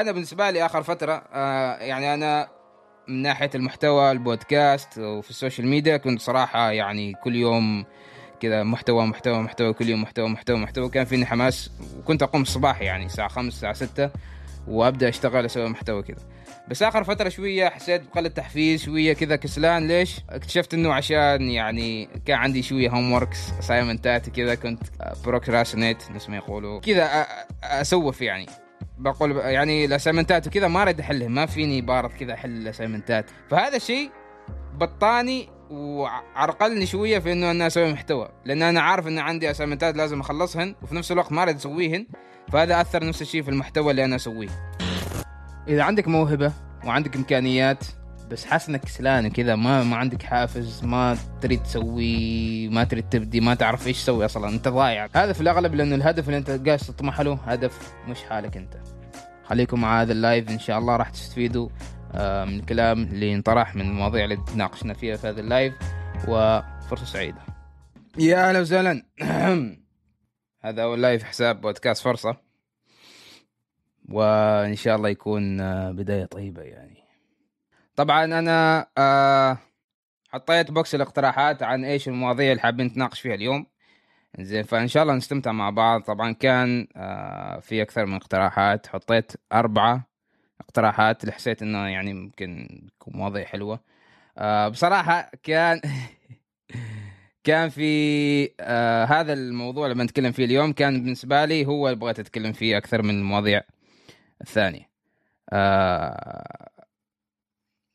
أنا 0.00 0.12
بالنسبة 0.12 0.50
لي 0.50 0.66
آخر 0.66 0.82
فترة. 0.82 1.22
آه 1.32 1.76
يعني 1.76 2.14
أنا 2.14 2.48
من 3.08 3.22
ناحية 3.22 3.50
المحتوى 3.54 4.10
البودكاست 4.10 4.98
وفي 4.98 5.30
ال 5.30 5.35
social 5.35 5.66
media 5.66 5.96
كنت 5.96 6.20
صراحة 6.20 6.70
يعني 6.70 7.14
كل 7.24 7.36
يوم 7.36 7.84
كذا 8.40 8.62
محتوى 8.62 9.06
محتوى 9.06 9.38
محتوى 9.38 9.72
كل 9.72 9.88
يوم 9.88 10.02
محتوى 10.02 10.28
محتوى 10.28 10.56
محتوى. 10.58 10.88
كان 10.88 11.04
فيني 11.04 11.26
حماس. 11.26 11.70
وكنت 11.98 12.22
أقوم 12.22 12.42
الصباح 12.42 12.82
يعني 12.82 13.06
الساعة 13.06 13.28
5 13.28 13.48
الساعة 13.48 13.72
6 13.72 14.10
وأبدأ 14.68 15.08
أشتغل 15.08 15.44
أسوي 15.44 15.68
محتوى 15.68 16.02
كذا. 16.02 16.22
بس 16.68 16.82
آخر 16.82 17.04
فترة 17.04 17.28
شوية 17.28 17.68
حسيت 17.68 18.02
بقلة 18.02 18.28
تحفيز 18.28 18.82
شوية 18.82 19.12
كذا 19.12 19.36
كسلان. 19.36 19.88
ليش؟ 19.88 20.20
اكتشفت 20.30 20.74
إنه 20.74 20.94
عشان 20.94 21.50
يعني 21.50 22.08
كان 22.26 22.38
عندي 22.38 22.62
شوية 22.62 22.90
homeworks 22.90 23.12
assignment 23.12 23.38
ات 23.58 24.28
كذا 24.28 24.54
كنت 24.54 24.82
procrastinate 25.24 26.10
نفس 26.10 26.28
ما 26.28 26.36
يقولوا. 26.36 26.80
كذا 26.80 27.26
اسوف 27.62 28.22
يعني. 28.22 28.46
بقول 28.98 29.36
يعني 29.36 29.84
ال 29.84 29.89
assignment 29.89 30.41
ات 30.41 30.46
وكذا 30.46 30.68
ما 30.68 30.82
أريد 30.82 31.00
احلهم 31.00 31.34
ما 31.34 31.46
فيني 31.46 31.80
بارد 31.80 32.10
كذا 32.10 32.34
أحل 32.34 32.50
ال 32.50 32.57
assignment 32.57 33.23
ات 33.23 33.30
فهذا 33.50 33.76
الشيء 33.76 34.10
بطاني 34.74 35.48
وعرقلني 35.70 36.86
شوية 36.86 37.18
في 37.18 37.32
إنه 37.32 37.50
أنا 37.50 37.66
أسوي 37.66 37.92
محتوى 37.92 38.28
لأن 38.44 38.62
أنا 38.62 38.80
عارف 38.80 39.06
إن 39.06 39.18
عندي 39.18 39.50
assignment 39.50 39.92
ات 39.92 39.96
لازم 39.96 40.20
أخلصهن 40.20 40.74
وفي 40.82 40.94
نفس 40.94 41.12
الوقت 41.12 41.32
ما 41.32 41.42
أريد 41.42 41.56
أسويهن 41.56 42.06
فهذا 42.52 42.80
أثر 42.80 43.06
نفس 43.06 43.22
الشيء 43.22 43.42
في 43.42 43.48
المحتوى 43.50 43.90
اللي 43.90 44.04
أنا 44.04 44.16
أسويه. 44.16 44.48
إذا 45.68 45.82
عندك 45.82 46.08
موهبة 46.08 46.52
وعندك 46.84 47.16
إمكانيات 47.16 47.84
بس 48.30 48.44
حاسس 48.44 48.68
إنك 48.68 48.80
كسلان 48.80 49.26
وكذا. 49.26 49.56
ما 49.56 49.82
ما 49.82 49.96
عندك 49.96 50.22
حافز 50.22 50.84
ما 50.84 51.16
تريد 51.40 51.62
تسوي 51.62 52.68
ما 52.68 52.84
تريد 52.84 53.08
تبدي 53.08 53.40
ما 53.40 53.54
تعرف 53.54 53.86
إيش 53.86 54.02
تسوي 54.02 54.24
أصلا. 54.24 54.48
أنت 54.48 54.68
ضايع. 54.68 55.08
هذا 55.14 55.32
في 55.32 55.40
الأغلب 55.40 55.74
لأنه 55.74 55.94
الهدف 55.94 56.26
اللي 56.26 56.38
أنت 56.38 56.50
قاعد 56.50 56.78
تطمح 56.78 57.20
له 57.20 57.34
هدف 57.34 57.94
مش 58.08 58.22
حالك 58.22 58.56
أنت. 58.56 58.74
خليكم 59.44 59.80
مع 59.80 60.02
هذا 60.02 60.12
ال 60.12 60.18
live. 60.18 60.50
إن 60.50 60.58
شاء 60.58 60.78
الله 60.78 60.96
راح 60.96 61.10
تستفيدوا 61.10 61.68
آه، 62.14 62.44
من 62.44 62.60
الكلام 62.60 63.02
اللي 63.02 63.34
انطرح 63.34 63.76
من 63.76 63.82
المواضيع 63.82 64.24
اللي 64.24 64.36
تناقشنا 64.36 64.94
فيها 64.94 65.16
في 65.16 65.28
هذا 65.28 65.40
ال 65.40 65.46
live. 65.46 65.74
وفرصة 66.28 67.04
سعيدة. 67.04 67.40
يا 68.18 68.48
أهلا 68.48 68.60
وسهلا. 68.60 69.02
هذا 70.64 70.82
أول 70.82 71.02
live 71.02 71.24
حساب 71.24 71.60
بودكاست 71.60 72.02
فرصة. 72.02 72.36
وإن 74.08 74.74
شاء 74.74 74.96
الله 74.96 75.08
يكون 75.08 75.60
آه، 75.60 75.90
بداية 75.90 76.24
طيبة 76.24 76.62
يعني. 76.62 77.05
طبعا 77.96 78.24
أنا 78.24 78.86
آه، 78.98 79.58
حطيت 80.28 80.70
box 80.70 80.94
الاقتراحات 80.94 81.62
عن 81.62 81.84
إيش 81.84 82.08
المواضيع 82.08 82.50
اللي 82.50 82.62
حابين 82.62 82.86
نتناقش 82.86 83.20
فيها 83.20 83.34
اليوم. 83.34 83.66
زين 84.40 84.62
فإن 84.62 84.88
شاء 84.88 85.02
الله 85.02 85.14
نستمتع 85.14 85.52
مع 85.52 85.70
بعض. 85.70 86.02
طبعا 86.02 86.32
كان 86.32 86.88
آه، 86.96 87.60
في 87.60 87.82
أكثر 87.82 88.06
من 88.06 88.14
اقتراحات. 88.16 88.86
حطيت 88.86 89.32
أربعة 89.52 90.06
اقتراحات 90.60 91.22
اللي 91.24 91.32
حسيت 91.32 91.62
إنه 91.62 91.88
يعني 91.88 92.14
ممكن 92.14 92.68
تكون 93.00 93.14
مواضيع 93.16 93.44
حلوة. 93.44 93.80
بصراحة 94.70 95.30
كان 95.42 95.80
كان 97.44 97.68
في 97.68 98.50
آه 98.60 99.04
هذا 99.04 99.32
الموضوع 99.32 99.86
اللي 99.86 99.94
بنتكلم 99.98 100.32
فيه 100.32 100.44
اليوم 100.44 100.72
كان 100.72 101.02
بالنسبة 101.02 101.44
لي 101.44 101.66
هو 101.66 101.88
اللي 101.88 101.98
بغيت 102.00 102.18
أتكلم 102.18 102.52
فيه 102.52 102.76
أكثر 102.76 103.02
من 103.02 103.10
المواضيع 103.10 103.62
الثانية. 104.42 104.90
آه 105.52 106.75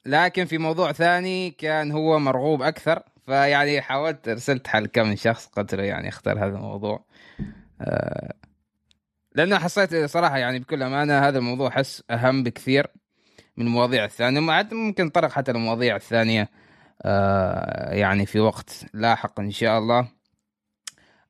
لكن 0.05 0.45
في 0.45 0.57
موضوع 0.57 0.91
ثاني 0.91 1.51
كان 1.51 1.91
هو 1.91 2.19
مرغوب 2.19 2.61
أكثر 2.61 3.03
فيعني 3.25 3.81
حاولت 3.81 4.27
أرسلت 4.27 4.67
حل 4.67 4.85
كم 4.85 5.07
من 5.07 5.15
شخص 5.15 5.49
له 5.73 5.83
يعني 5.83 6.09
اختار 6.09 6.39
هذا 6.39 6.55
الموضوع. 6.55 7.05
آه 7.81 8.33
لأنه 9.35 9.57
حسيت 9.57 9.95
صراحة 9.95 10.37
يعني 10.37 10.59
بكل 10.59 10.83
أمانة 10.83 11.19
هذا 11.19 11.37
الموضوع 11.37 11.69
حس 11.69 12.03
أهم 12.11 12.43
بكثير 12.43 12.87
من 13.57 13.67
المواضيع 13.67 14.05
الثانية 14.05 14.67
ممكن 14.71 15.05
نطرق 15.05 15.31
حتى 15.31 15.51
المواضيع 15.51 15.95
الثانية 15.95 16.49
آه 17.01 17.93
يعني 17.93 18.25
في 18.25 18.39
وقت 18.39 18.85
لاحق 18.93 19.39
إن 19.39 19.51
شاء 19.51 19.79
الله. 19.79 20.07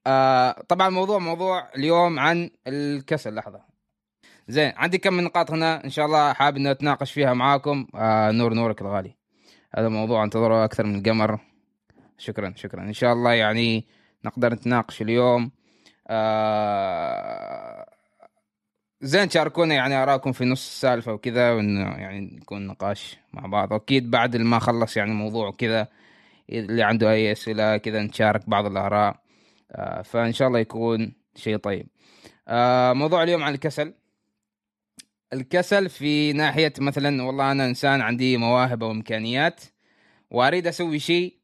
آه 0.07 0.51
طبعا 0.68 0.88
الموضوع 0.88 1.19
موضوع 1.19 1.69
اليوم 1.75 2.19
عن 2.19 2.50
الكسل 2.68 3.35
لحظة. 3.35 3.70
زين 4.51 4.73
عندي 4.75 4.97
كم 4.97 5.13
من 5.13 5.23
نقاط 5.23 5.51
هنا 5.51 5.84
إن 5.85 5.89
شاء 5.89 6.06
الله 6.06 6.34
حابب 6.34 6.57
إني 6.57 6.72
أتناقش 6.72 7.12
فيها 7.12 7.34
معاكم. 7.34 7.88
آه 7.95 8.31
نور 8.31 8.53
نورك 8.53 8.81
الغالي. 8.81 9.16
هذا 9.75 9.88
الموضوع 9.88 10.23
انتظره 10.23 10.66
أكثر 10.66 10.85
من 10.85 10.95
القمر 10.95 11.39
شكرا 12.17 12.53
شكرا. 12.56 12.81
إن 12.84 12.94
شاء 12.94 13.13
الله 13.13 13.34
يعني 13.34 13.88
نقدر 14.25 14.53
نتناقش 14.53 15.01
اليوم. 15.01 15.51
آه 16.07 17.85
زين 19.01 19.29
تشاركونا 19.29 19.75
يعني 19.75 19.95
اراكم 19.95 20.31
في 20.31 20.45
نص 20.45 20.68
السالفة 20.68 21.13
وكذا 21.13 21.51
وإنه 21.51 21.81
يعني 21.81 22.38
يكون 22.41 22.68
نقاش 22.68 23.18
مع 23.33 23.45
بعض. 23.45 23.72
واكيد 23.72 24.12
بعد 24.12 24.38
ما 24.38 24.59
خلص 24.59 24.97
يعني 24.97 25.12
الموضوع 25.12 25.47
وكذا 25.47 25.88
اللي 26.50 26.83
عنده 26.83 27.12
أي 27.12 27.31
أسئلة 27.31 27.78
كذا 27.78 28.03
نتشارك 28.03 28.50
بعض 28.50 28.66
الآراء. 28.66 29.16
آه 29.72 30.01
فإن 30.01 30.33
شاء 30.33 30.47
الله 30.47 30.59
يكون 30.59 31.13
شيء 31.35 31.57
طيب. 31.57 31.88
آه 32.47 32.94
موضوع 32.94 33.23
اليوم 33.23 33.44
عن 33.44 33.53
الكسل. 33.53 34.00
الكسل 35.34 35.90
في 35.90 36.34
ناحية 36.34 36.74
مثلا 36.80 37.24
والله 37.24 37.52
أنا 37.52 37.66
إنسان 37.66 38.02
عندي 38.02 38.38
مواهب 38.38 38.81
وامكانيات 38.81 39.62
وأريد 40.31 40.68
أسوي 40.68 41.00
شيء 41.00 41.38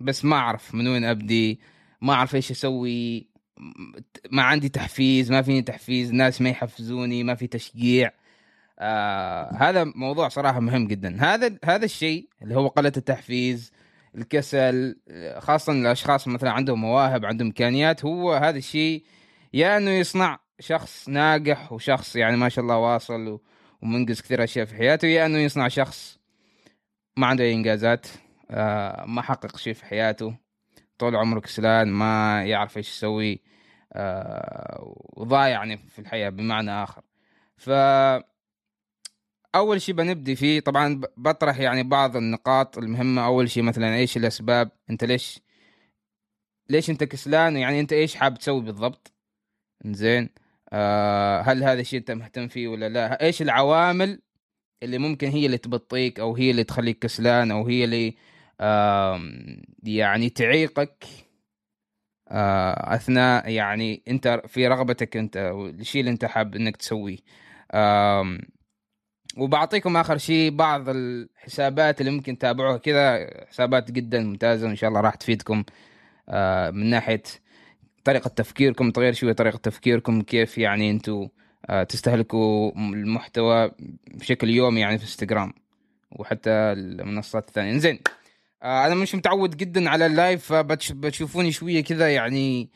بس 0.00 0.24
ما 0.24 0.36
أعرف 0.36 0.74
من 0.74 0.88
وين 0.88 1.04
أبدي 1.04 1.60
ما 2.00 2.12
أعرف 2.12 2.34
إيش 2.34 2.50
أسوي 2.50 3.28
ما 4.30 4.42
عندي 4.42 4.68
تحفيز 4.68 5.32
ما 5.32 5.42
فيني 5.42 5.62
تحفيز 5.62 6.12
ناس 6.12 6.40
ما 6.40 6.50
يحفزوني 6.50 7.24
ما 7.24 7.34
في 7.34 7.46
تشجيع. 7.46 8.10
آه 8.78 9.54
هذا 9.54 9.84
موضوع 9.84 10.28
صراحة 10.28 10.60
مهم 10.60 10.86
جدا. 10.86 11.16
هذا 11.20 11.58
هذا 11.64 11.84
الشيء 11.84 12.28
اللي 12.42 12.54
هو 12.56 12.68
قلة 12.68 12.92
التحفيز 12.96 13.72
الكسل 14.14 14.96
خاصه 15.38 15.72
الأشخاص 15.72 16.28
مثلا 16.28 16.50
عندهم 16.50 16.80
مواهب 16.80 17.24
عندهم 17.24 17.46
إمكانيات 17.46 18.04
هو 18.04 18.32
هذا 18.32 18.58
الشيء 18.58 19.04
يا 19.54 19.76
إنه 19.76 19.90
يصنع 19.90 20.43
شخص 20.60 21.08
ناجح 21.08 21.72
وشخص 21.72 22.16
يعني 22.16 22.36
ما 22.36 22.48
شاء 22.48 22.62
الله 22.62 22.76
واصل 22.78 23.40
ومنجز 23.82 24.20
كثير 24.20 24.44
أشياء 24.44 24.66
في 24.66 24.74
حياته 24.74 25.08
يا 25.08 25.26
إنه 25.26 25.38
يصنع 25.38 25.68
شخص 25.68 26.18
ما 27.16 27.26
عنده 27.26 27.44
أي 27.44 27.54
إنجازات 27.54 28.06
آه 28.50 29.04
ما 29.04 29.22
حقق 29.22 29.56
شيء 29.56 29.74
في 29.74 29.84
حياته 29.84 30.36
طول 30.98 31.16
عمره 31.16 31.40
كسلان 31.40 31.88
ما 31.88 32.44
يعرف 32.44 32.76
إيش 32.76 32.88
يسوي 32.88 33.42
آه 33.92 34.94
وضايع 35.16 35.48
يعني 35.48 35.76
في 35.76 35.98
الحياة 35.98 36.28
بمعنى 36.28 36.70
آخر. 36.70 37.02
ف 37.56 37.70
أول 39.54 39.82
شيء 39.82 39.94
بنبدي 39.94 40.36
فيه 40.36 40.60
طبعا 40.60 41.00
بطرح 41.16 41.58
يعني 41.58 41.82
بعض 41.82 42.16
النقاط 42.16 42.78
المهمة. 42.78 43.26
أول 43.26 43.50
شيء 43.50 43.62
مثلا 43.62 43.94
إيش 43.94 44.16
الأسباب؟ 44.16 44.70
أنت 44.90 45.04
ليش 45.04 45.40
ليش 46.70 46.90
أنت 46.90 47.04
كسلان؟ 47.04 47.56
يعني 47.56 47.80
أنت 47.80 47.92
إيش 47.92 48.14
حاب 48.14 48.38
تسوي 48.38 48.62
بالضبط؟ 48.62 49.12
زين 49.84 50.30
آه 50.74 51.40
هل 51.40 51.64
هذا 51.64 51.80
الشيء 51.80 51.98
أنت 52.00 52.10
مهتم 52.10 52.48
فيه 52.48 52.68
ولا 52.68 52.88
لا؟ 52.88 53.24
إيش 53.24 53.42
العوامل 53.42 54.22
اللي 54.82 54.98
ممكن 54.98 55.28
هي 55.28 55.46
اللي 55.46 55.58
تبطيك 55.58 56.20
أو 56.20 56.36
هي 56.36 56.50
اللي 56.50 56.64
تخليك 56.64 56.98
كسلان 56.98 57.50
أو 57.50 57.66
هي 57.66 57.84
اللي 57.84 58.14
يعني 59.84 60.30
تعيقك 60.30 61.04
آه، 62.28 62.94
أثناء 62.94 63.48
يعني 63.50 64.02
أنت 64.08 64.42
في 64.46 64.68
رغبتك 64.68 65.16
أنت 65.16 65.36
الشيء 65.80 66.00
اللي 66.00 66.10
أنت 66.10 66.24
حاب 66.24 66.56
إنك 66.56 66.76
تسويه؟ 66.76 67.18
وبعطيكم 69.36 69.96
آخر 69.96 70.18
شيء 70.18 70.50
بعض 70.50 70.88
الحسابات 70.88 72.00
اللي 72.00 72.12
ممكن 72.12 72.38
تتابعوها 72.38 72.76
كذا 72.76 73.30
حسابات 73.48 73.90
جدا 73.90 74.20
ممتازة 74.20 74.66
وإن 74.66 74.76
شاء 74.76 74.88
الله 74.90 75.00
راح 75.00 75.14
تفيدكم 75.14 75.64
آه، 76.28 76.70
من 76.70 76.90
ناحية 76.90 77.22
طريقة 78.04 78.28
تفكيركم 78.28 78.90
تغير 78.90 79.12
شوية 79.12 79.32
طريقة 79.32 79.56
تفكيركم 79.56 80.22
كيف 80.22 80.58
يعني 80.58 80.90
أنتم 80.90 81.28
آه، 81.66 81.82
تستهلكوا 81.82 82.72
المحتوى 82.76 83.70
بشكل 84.14 84.50
يومي 84.50 84.80
يعني 84.80 84.98
في 84.98 85.04
انستغرام 85.04 85.52
وحتى 86.12 86.50
المنصات 86.50 87.48
الثانية. 87.48 87.78
زين 87.78 87.98
آه 88.62 88.86
أنا 88.86 88.94
مش 88.94 89.14
متعود 89.14 89.56
جدا 89.56 89.90
على 89.90 90.06
ال 90.06 90.15
live 90.15 90.52
فبتشوفوني 90.52 91.52
شوية 91.52 91.84
كذا 91.84 92.14
يعني 92.14 92.70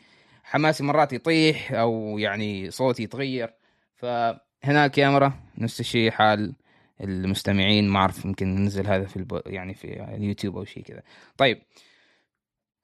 حماسي 0.45 0.85
مرات 0.85 1.13
يطيح 1.13 1.73
أو 1.73 2.19
يعني 2.19 2.71
صوتي 2.71 3.03
يتغير. 3.03 3.55
فهنا 3.97 4.87
الكاميرا 4.87 5.33
نفس 5.59 5.81
الشيء 5.81 6.11
حال 6.11 6.55
المستمعين 7.01 7.89
ما 7.89 7.99
أعرف 7.99 8.25
يمكن 8.25 8.55
ننزل 8.55 8.87
هذا 8.87 9.07
في 9.07 9.17
البو 9.17 9.41
يعني 9.47 9.75
في 9.75 10.03
اليوتيوب 10.03 10.57
أو 10.57 10.65
شيء 10.65 10.83
كذا. 10.83 11.03
طيب 11.37 11.63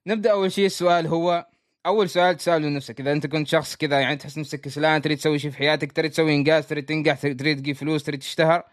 نبدأ 0.06 0.32
أول 0.32 0.52
شيء 0.52 0.67
السؤال 0.67 1.06
هو 1.06 1.46
أول 1.86 2.08
سؤال 2.10 2.36
تسأله 2.36 2.69
نفسك 2.69 3.00
إذا 3.00 3.12
أنت 3.12 3.26
كنت 3.26 3.48
شخص 3.48 3.76
كذا 3.76 4.00
يعني 4.00 4.16
تحس 4.16 4.38
نفسك 4.38 4.60
كسلان 4.60 5.02
تريد 5.02 5.19
تسوي 5.19 5.38
شيء 5.38 5.50
في 5.50 5.56
حياتك 5.56 5.92
تريد 5.92 6.10
تسوي 6.10 6.34
إنجاز 6.34 6.66
تريد 6.66 6.84
تنجح 6.84 7.20
تريد 7.20 7.58
تجيب 7.58 7.76
فلوس 7.76 8.02
تريد 8.04 8.20
تشتهر 8.20 8.64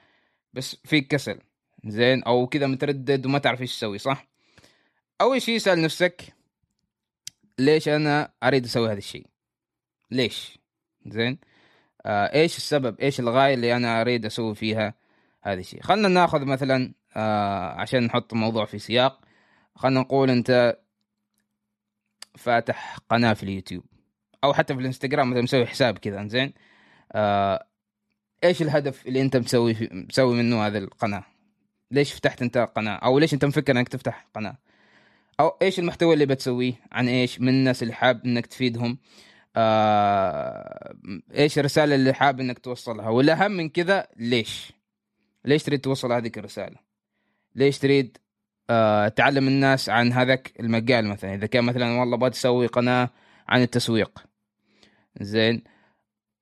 بس 0.54 0.78
فيك 0.86 1.08
كسل. 1.08 1.40
زين؟ 1.86 2.24
أو 2.24 2.48
كذا 2.48 2.68
متردد 2.68 3.26
وما 3.26 3.40
تعرف 3.40 3.62
إيش 3.62 3.78
تسوي 3.78 3.98
صح؟ 3.98 4.28
أول 5.22 5.42
شيء 5.42 5.56
اسال 5.56 5.82
نفسك 5.82 6.22
ليش 7.60 7.88
أنا 7.90 8.32
أريد 8.44 8.66
أسوي 8.66 8.88
هذا 8.92 8.98
الشيء؟ 8.98 9.26
ليش؟ 10.12 10.60
زين؟ 11.06 11.40
آه 12.06 12.34
إيش 12.34 12.58
السبب؟ 12.58 13.00
إيش 13.00 13.20
الغاية 13.20 13.54
اللي 13.54 13.76
أنا 13.76 14.02
أريد 14.02 14.26
أسوي 14.26 14.56
فيها 14.56 14.94
هذا 15.42 15.60
الشيء؟ 15.60 15.82
خلينا 15.82 16.08
ناخذ 16.08 16.46
مثلا 16.46 16.94
آه 17.16 17.82
عشان 17.82 18.04
نحط 18.04 18.34
الموضوع 18.34 18.66
في 18.66 18.80
سياق. 18.80 19.22
خلينا 19.76 20.00
نقول 20.00 20.30
أنت 20.30 20.78
فاتح 22.38 22.98
قناة 23.10 23.34
في 23.34 23.44
اليوتيوب. 23.44 23.84
أو 24.44 24.54
حتى 24.54 24.74
في 24.74 24.80
الإنستغرام 24.80 25.30
مثلا 25.30 25.42
مسوي 25.42 25.66
حساب 25.66 25.98
كذا 25.98 26.28
زين 26.28 26.54
آه 27.12 27.68
إيش 28.44 28.62
الهدف 28.62 29.08
اللي 29.08 29.22
أنت 29.22 29.38
مسوي 29.38 29.74
في 29.74 29.90
مسوي 30.10 30.36
منه 30.36 30.68
هذه 30.68 30.78
القناة؟ 30.78 31.24
ليش 31.92 32.14
فتحت 32.14 32.42
أنت 32.42 32.58
قناة؟ 32.58 32.96
أو 32.96 33.20
ليش 33.20 33.34
أنت 33.34 33.46
مفكر 33.46 33.78
إنك 33.78 33.88
تفتح 33.88 34.28
قناة؟ 34.36 34.58
أو 35.40 35.48
إيش 35.62 35.80
المحتوى 35.80 36.14
اللي 36.14 36.26
بتسويه؟ 36.26 36.74
عن 36.92 37.08
إيش؟ 37.08 37.42
من 37.42 37.50
الناس 37.50 37.84
اللي 37.84 37.94
حاب 37.94 38.26
إنك 38.26 38.46
تفيدهم؟ 38.46 38.98
آه 39.56 40.96
إيش 41.36 41.60
الرسالة 41.60 41.96
اللي 41.96 42.14
حاب 42.14 42.40
إنك 42.40 42.60
توصلها؟ 42.60 43.10
والأهم 43.10 43.52
من 43.52 43.70
كذا 43.70 44.08
ليش؟ 44.18 44.74
ليش 45.46 45.64
تريد 45.64 45.82
توصل 45.82 46.12
هذه 46.12 46.32
الرسالة؟ 46.38 46.78
ليش 47.56 47.80
تريد 47.80 48.18
تعلم 49.16 49.48
الناس 49.48 49.90
عن 49.90 50.14
هذاك 50.14 50.52
المجال 50.60 51.06
مثلا. 51.06 51.34
إذا 51.34 51.48
كان 51.48 51.64
مثلا 51.64 52.00
والله 52.00 52.18
بتسوي 52.18 52.68
قناة 52.68 53.10
عن 53.50 53.62
التسويق. 53.62 54.20
زين. 55.22 55.64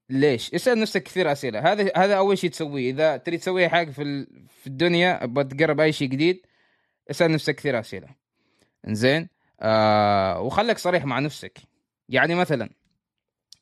ليش؟ 0.09 0.53
اسأل 0.53 0.79
نفسك 0.79 1.03
كثير 1.03 1.31
أسئلة. 1.31 1.59
هذا 1.59 1.91
هذا 1.95 2.17
أول 2.17 2.37
شيء 2.37 2.49
تسويه. 2.49 2.91
إذا 2.91 3.17
تريد 3.17 3.39
تسوي 3.39 3.69
حاجة 3.69 3.91
في 3.91 4.27
في 4.61 4.67
الدنيا 4.67 5.25
بتقرب 5.25 5.79
أي 5.79 5.91
شيء 5.91 6.07
جديد 6.07 6.45
اسأل 7.11 7.31
نفسك 7.31 7.55
كثير 7.55 7.79
أسئلة. 7.79 8.07
زين. 8.87 9.29
آه 9.61 10.41
وخليك 10.41 10.77
صريح 10.77 11.05
مع 11.05 11.19
نفسك. 11.19 11.57
يعني 12.09 12.35
مثلا 12.35 12.69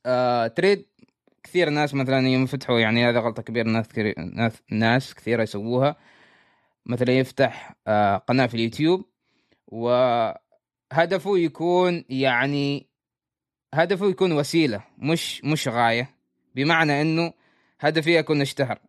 آه 0.05 0.47
تريد 0.47 0.85
كثير 1.43 1.69
ناس 1.69 1.93
مثلا 1.93 2.27
يوم 2.27 2.43
يفتحوا 2.43 2.79
يعني 2.79 3.09
هذا 3.09 3.19
غلطة 3.19 3.41
كبيرة 3.43 3.67
ناس 3.67 3.87
كثير 3.87 4.15
ناس 4.71 5.13
كثيرة 5.13 5.43
يسووها. 5.43 5.95
مثلا 6.87 7.11
يفتح 7.11 7.75
آه 7.87 8.17
قناة 8.17 8.45
في 8.47 8.53
اليوتيوب 8.53 9.05
وهدفه 9.67 11.37
يكون 11.37 12.05
يعني 12.09 12.87
هدفه 13.73 14.09
يكون 14.09 14.31
وسيلة 14.31 14.83
مش 14.97 15.43
مش 15.43 15.67
غاية. 15.67 16.15
بمعنى 16.55 17.01
إنه 17.01 17.33
هدفي 17.79 18.19
أكون 18.19 18.41
أشتهر 18.41 18.79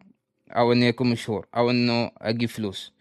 أو 0.51 0.73
اني 0.73 0.89
اكون 0.89 1.11
مشهور 1.11 1.47
أو 1.57 1.71
إنه 1.71 2.11
أجيب 2.19 2.49
فلوس. 2.49 2.93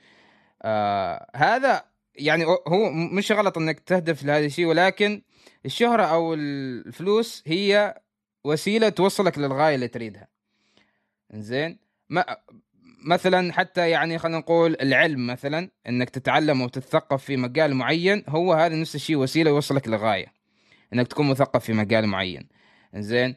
آه 0.62 1.32
هذا 1.36 1.86
يعني 2.16 2.46
هو 2.46 2.92
مش 2.92 3.32
غلط 3.32 3.58
إنك 3.58 3.80
تهدف 3.80 4.24
لهذا 4.26 4.46
الشيء 4.46 4.66
ولكن 4.66 5.22
الشهرة 5.66 6.04
أو 6.04 6.34
الفلوس 6.34 7.44
هي 7.46 8.02
وسيلة 8.44 8.90
توصلك 8.90 9.38
للغاية 9.38 9.76
اللي 9.76 9.88
تريدها. 9.88 10.28
زين 11.34 11.80
ما 12.10 12.38
مثلا 13.08 13.54
حتى 13.54 13.90
يعني 13.90 14.18
خلينا 14.18 14.38
نقول 14.38 14.78
العلم 14.82 15.28
مثلا 15.28 15.70
إنك 15.90 16.10
تتعلم 16.10 16.62
وتتثقف 16.62 17.24
في 17.24 17.38
مجال 17.38 17.76
معين 17.76 18.24
هو 18.30 18.54
هذا 18.54 18.76
نفس 18.76 18.96
الشيء 18.96 19.16
وسيلة 19.16 19.50
يوصلك 19.50 19.88
للغاية 19.88 20.34
إنك 20.94 21.08
تكون 21.08 21.30
مثقف 21.30 21.64
في 21.66 21.74
مجال 21.74 22.08
معين. 22.08 22.48
زين 22.96 23.36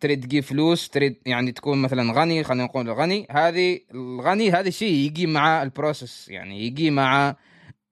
تريد 0.00 0.24
تجيب 0.24 0.42
فلوس 0.42 0.88
تريد 0.88 1.16
يعني 1.26 1.52
تكون 1.52 1.82
مثلا 1.82 2.12
غني 2.12 2.44
خلينا 2.44 2.64
نقول 2.64 2.90
غني 2.90 3.26
هذه 3.30 3.80
الغني 3.94 4.50
هذا 4.50 4.68
الشيء 4.68 4.92
يجي 4.92 5.26
مع 5.26 5.62
البروسس 5.62 6.28
يعني 6.28 6.66
يجي 6.66 6.90
مع 6.90 7.36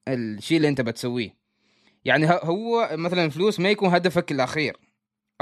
الشيء 0.07 0.57
اللي 0.57 0.69
أنت 0.69 0.81
بتسويه. 0.81 1.37
يعني 2.05 2.27
هو 2.29 2.89
مثلا 2.91 3.25
الفلوس 3.25 3.59
ما 3.59 3.69
يكون 3.69 3.89
هدفك 3.89 4.31
الأخير. 4.31 4.77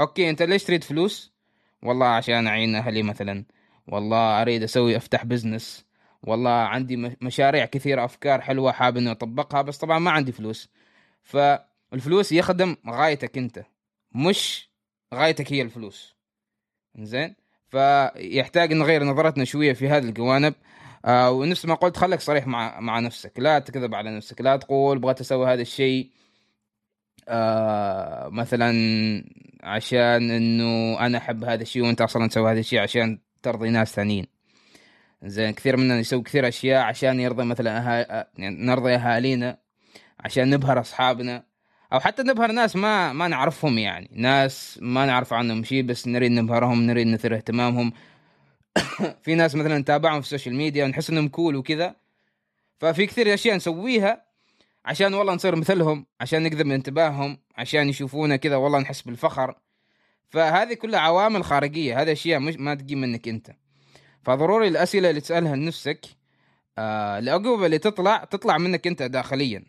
أوكي 0.00 0.30
أنت 0.30 0.42
ليش 0.42 0.64
تريد 0.64 0.84
فلوس؟ 0.84 1.32
والله 1.82 2.06
عشان 2.06 2.46
أعين 2.46 2.74
أهلي 2.74 3.02
مثلا. 3.02 3.44
والله 3.88 4.42
أريد 4.42 4.62
أسوي 4.62 4.96
أفتح 4.96 5.24
business 5.24 5.86
والله 6.22 6.50
عندي 6.50 6.96
مشاريع 7.20 7.64
كثيرة 7.64 8.04
أفكار 8.04 8.40
حلوة 8.40 8.72
حاب 8.72 8.96
إني 8.96 9.10
أطبقها 9.10 9.62
بس 9.62 9.78
طبعا 9.78 9.98
ما 9.98 10.10
عندي 10.10 10.32
فلوس. 10.32 10.68
فالفلوس 11.22 12.32
يخدم 12.32 12.76
غايتك 12.88 13.38
أنت 13.38 13.64
مش 14.12 14.70
غايتك 15.14 15.52
هي 15.52 15.62
الفلوس. 15.62 16.16
زين 16.98 17.36
فيحتاج 17.68 18.72
نغير 18.72 19.04
نظرتنا 19.04 19.44
شوية 19.44 19.72
في 19.72 19.88
هذه 19.88 20.04
الجوانب. 20.04 20.54
آه 21.04 21.30
ونفس 21.30 21.66
ما 21.66 21.74
قلت 21.74 21.96
خليك 21.96 22.20
صريح 22.20 22.46
مع 22.46 22.80
مع 22.80 23.00
نفسك. 23.00 23.32
لا 23.38 23.58
تكذب 23.58 23.94
على 23.94 24.16
نفسك. 24.16 24.40
لا 24.40 24.56
تقول 24.56 24.98
بغيت 24.98 25.20
أسوي 25.20 25.46
هذا 25.46 25.62
الشيء 25.62 26.10
آه 27.28 28.28
مثلا 28.28 28.72
عشان 29.62 30.30
إنه 30.30 31.00
أنا 31.06 31.18
أحب 31.18 31.44
هذا 31.44 31.62
الشيء 31.62 31.82
وأنت 31.82 32.00
أصلا 32.00 32.28
تسوي 32.28 32.52
هذا 32.52 32.60
الشيء 32.60 32.80
عشان 32.80 33.18
ترضي 33.42 33.70
ناس 33.70 33.92
ثانيين. 33.92 34.26
زين 35.22 35.50
كثير 35.50 35.76
مننا 35.76 35.98
يسوي 35.98 36.22
كثير 36.22 36.48
أشياء 36.48 36.82
عشان 36.82 37.20
يرضي 37.20 37.44
مثلا 37.44 37.78
أها... 37.78 38.26
يعني 38.38 38.66
نرضي 38.66 38.94
أهالينا 38.94 39.58
عشان 40.20 40.50
نبهر 40.50 40.80
أصحابنا 40.80 41.44
أو 41.92 42.00
حتى 42.00 42.22
نبهر 42.22 42.52
ناس 42.52 42.76
ما 42.76 43.12
ما 43.12 43.28
نعرفهم 43.28 43.78
يعني. 43.78 44.10
ناس 44.12 44.78
ما 44.82 45.06
نعرف 45.06 45.32
عنهم 45.32 45.64
شيء 45.64 45.82
بس 45.82 46.08
نريد 46.08 46.32
نبهرهم 46.32 46.82
نريد 46.82 47.06
نثير 47.06 47.36
اهتمامهم. 47.36 47.92
في 49.24 49.34
ناس 49.34 49.54
مثلا 49.54 49.78
نتابعهم 49.78 50.20
في 50.20 50.26
ال 50.26 50.30
social 50.30 50.54
media 50.54 50.84
ونحس 50.84 51.10
إنهم 51.10 51.28
cool 51.28 51.56
وكذا. 51.56 51.96
ففي 52.78 53.06
كثير 53.06 53.34
أشياء 53.34 53.56
نسويها 53.56 54.26
عشان 54.84 55.14
والله 55.14 55.34
نصير 55.34 55.56
مثلهم 55.56 56.06
عشان 56.20 56.42
نجذب 56.42 56.70
انتباههم 56.70 57.38
عشان 57.56 57.88
يشوفونا 57.88 58.36
كذا 58.36 58.56
والله 58.56 58.78
نحس 58.78 59.02
بالفخر. 59.02 59.54
فهذه 60.28 60.74
كلها 60.74 61.00
عوامل 61.00 61.44
خارجية 61.44 62.02
هذه 62.02 62.12
أشياء 62.12 62.40
مش 62.40 62.56
ما 62.56 62.74
تجي 62.74 62.94
منك 62.94 63.28
أنت. 63.28 63.50
فضروري 64.22 64.68
الأسئلة 64.68 65.10
اللي 65.10 65.20
تسألها 65.20 65.56
لنفسك 65.56 66.06
آه 66.78 67.18
الاجوبه 67.18 67.66
اللي 67.66 67.78
تطلع 67.78 68.24
تطلع 68.24 68.58
منك 68.58 68.86
أنت 68.86 69.02
داخليا. 69.02 69.64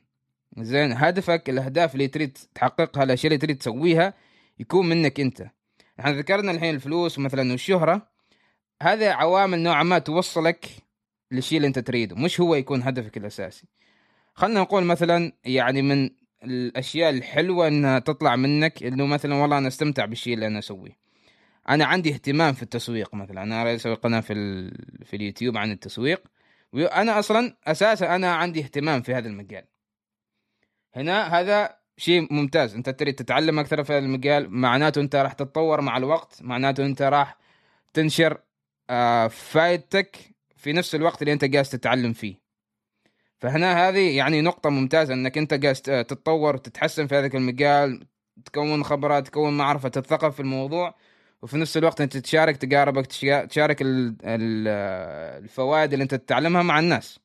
زين 0.57 0.91
هدفك 0.91 1.49
الأهداف 1.49 1.93
اللي 1.93 2.07
تريد 2.07 2.37
تحققها 2.55 3.03
الأشياء 3.03 3.33
اللي 3.33 3.37
تريد 3.37 3.57
تسويها 3.57 4.13
يكون 4.59 4.89
منك 4.89 5.19
أنت. 5.19 5.47
إحنا 5.99 6.11
ذكرنا 6.11 6.51
الحين 6.51 6.75
الفلوس 6.75 7.19
مثلا 7.19 7.51
والشهرة. 7.51 8.09
هذه 8.81 9.09
عوامل 9.09 9.59
نوعا 9.59 9.83
ما 9.83 9.99
توصلك 9.99 10.69
للشيء 11.31 11.57
اللي 11.57 11.67
أنت 11.67 11.79
تريده 11.79 12.15
مش 12.15 12.41
هو 12.41 12.55
يكون 12.55 12.83
هدفك 12.83 13.17
الأساسي. 13.17 13.67
خلينا 14.33 14.61
نقول 14.61 14.83
مثلا 14.83 15.31
يعني 15.45 15.81
من 15.81 16.09
الأشياء 16.43 17.09
الحلوة 17.09 17.67
إنها 17.67 17.99
تطلع 17.99 18.35
منك 18.35 18.83
إنه 18.83 19.05
مثلا 19.05 19.35
والله 19.35 19.57
أنا 19.57 19.67
أستمتع 19.67 20.05
بالشيء 20.05 20.33
اللي 20.33 20.47
أنا 20.47 20.59
أسويه. 20.59 20.97
أنا 21.69 21.85
عندي 21.85 22.13
اهتمام 22.13 22.53
في 22.53 22.63
التسويق 22.63 23.15
مثلا 23.15 23.43
أنا 23.43 23.75
أسوي 23.75 23.93
قناة 23.93 24.19
في 24.19 24.33
في 25.05 25.15
اليوتيوب 25.15 25.57
عن 25.57 25.71
التسويق. 25.71 26.23
وأنا 26.73 27.19
أصلا 27.19 27.57
أساسا 27.67 28.15
أنا 28.15 28.35
عندي 28.35 28.59
اهتمام 28.59 29.01
في 29.01 29.13
هذا 29.13 29.27
المجال. 29.27 29.65
هنا 30.95 31.39
هذا 31.39 31.77
شيء 31.97 32.33
ممتاز 32.33 32.75
أنت 32.75 32.89
تريد 32.89 33.15
تتعلم 33.15 33.59
أكثر 33.59 33.83
في 33.83 33.93
هذا 33.93 34.05
المجال 34.05 34.49
معناته 34.49 35.01
أنت 35.01 35.15
راح 35.15 35.33
تتطور 35.33 35.81
مع 35.81 35.97
الوقت 35.97 36.41
معناته 36.41 36.85
أنت 36.85 37.01
راح 37.01 37.37
تنشر 37.93 38.41
آه، 38.89 39.27
فائدتك 39.27 40.17
في 40.57 40.73
نفس 40.73 40.95
الوقت 40.95 41.21
اللي 41.21 41.33
أنت 41.33 41.45
جالس 41.45 41.69
تتعلم 41.69 42.13
فيه. 42.13 42.46
فهنا 43.39 43.87
هذه 43.89 44.17
يعني 44.17 44.41
نقطة 44.41 44.69
ممتازة 44.69 45.13
إنك 45.13 45.37
أنت 45.37 45.53
جالس 45.53 45.81
تتطور 45.81 46.55
وتتحسن 46.55 47.07
في 47.07 47.15
هذا 47.15 47.37
المجال 47.37 48.07
تكون 48.45 48.83
خبرات 48.83 49.27
تكون 49.27 49.57
معرفة 49.57 49.89
تتثقف 49.89 50.33
في 50.35 50.39
الموضوع 50.39 50.95
وفي 51.41 51.57
نفس 51.57 51.77
الوقت 51.77 52.01
أنت 52.01 52.17
تشارك 52.17 52.57
تقاربك 52.57 53.05
تشارك 53.49 53.77
الفوائد 54.25 55.93
اللي 55.93 56.03
أنت 56.03 56.15
تتعلمها 56.15 56.63
مع 56.63 56.79
الناس. 56.79 57.19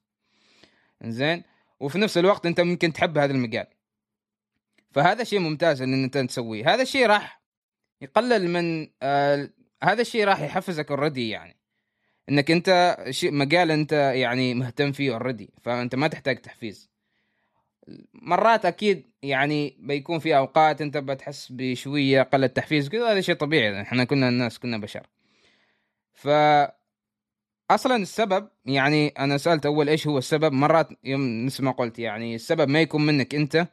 زين 1.05 1.43
وفي 1.81 1.99
نفس 1.99 2.19
الوقت 2.19 2.47
أنت 2.47 2.61
ممكن 2.61 2.93
تحب 2.93 3.19
هذا 3.19 3.33
المجال. 3.33 3.67
فهذا 4.91 5.25
شيء 5.25 5.39
ممتاز 5.39 5.83
إن 5.83 6.05
أنت 6.05 6.19
تسويه. 6.19 6.75
هذا 6.75 6.83
الشيء 6.83 7.07
راح 7.07 7.43
يقلل 8.01 8.51
من 8.51 8.89
آه 9.03 9.51
هذا 9.83 10.01
الشيء 10.01 10.25
راح 10.25 10.41
يحفزك 10.41 10.91
already 10.91 11.29
يعني. 11.31 11.62
إنك 12.29 12.51
أنت 12.51 12.97
شيء 13.11 13.33
مجال 13.33 13.71
أنت 13.71 13.93
يعني 13.93 14.55
مهتم 14.55 14.93
فيه 14.93 15.13
already 15.13 15.51
فأنت 15.63 15.95
ما 15.95 16.09
تحتاج 16.09 16.37
تحفيز. 16.37 16.91
مرات 18.15 18.65
أكيد 18.65 19.11
يعني 19.23 19.77
بيكون 19.81 20.19
في 20.19 20.37
أوقات 20.37 20.81
أنت 20.81 20.97
بتحس 20.97 21.49
بشوية 21.53 22.23
قله 22.23 22.47
تحفيز 22.47 22.89
كذا 22.89 23.13
هذا 23.13 23.21
شيء 23.21 23.35
طبيعي 23.35 23.81
إحنا 23.83 24.05
كنا 24.05 24.29
الناس 24.29 24.59
كنا 24.59 24.79
بشر. 24.79 25.07
ف 26.15 26.29
أصلا 27.71 27.97
السبب 27.97 28.49
يعني 28.65 29.09
أنا 29.09 29.39
سألت 29.39 29.67
أول 29.67 29.89
إيش 29.89 30.07
هو 30.07 30.19
السبب 30.19 30.53
مرات 30.53 30.89
يوم 31.05 31.49
ما 31.61 31.71
قلت 31.71 31.99
يعني 31.99 32.35
السبب 32.35 32.69
ما 32.69 32.81
يكون 32.81 33.07
منك 33.07 33.35
أنت. 33.35 33.69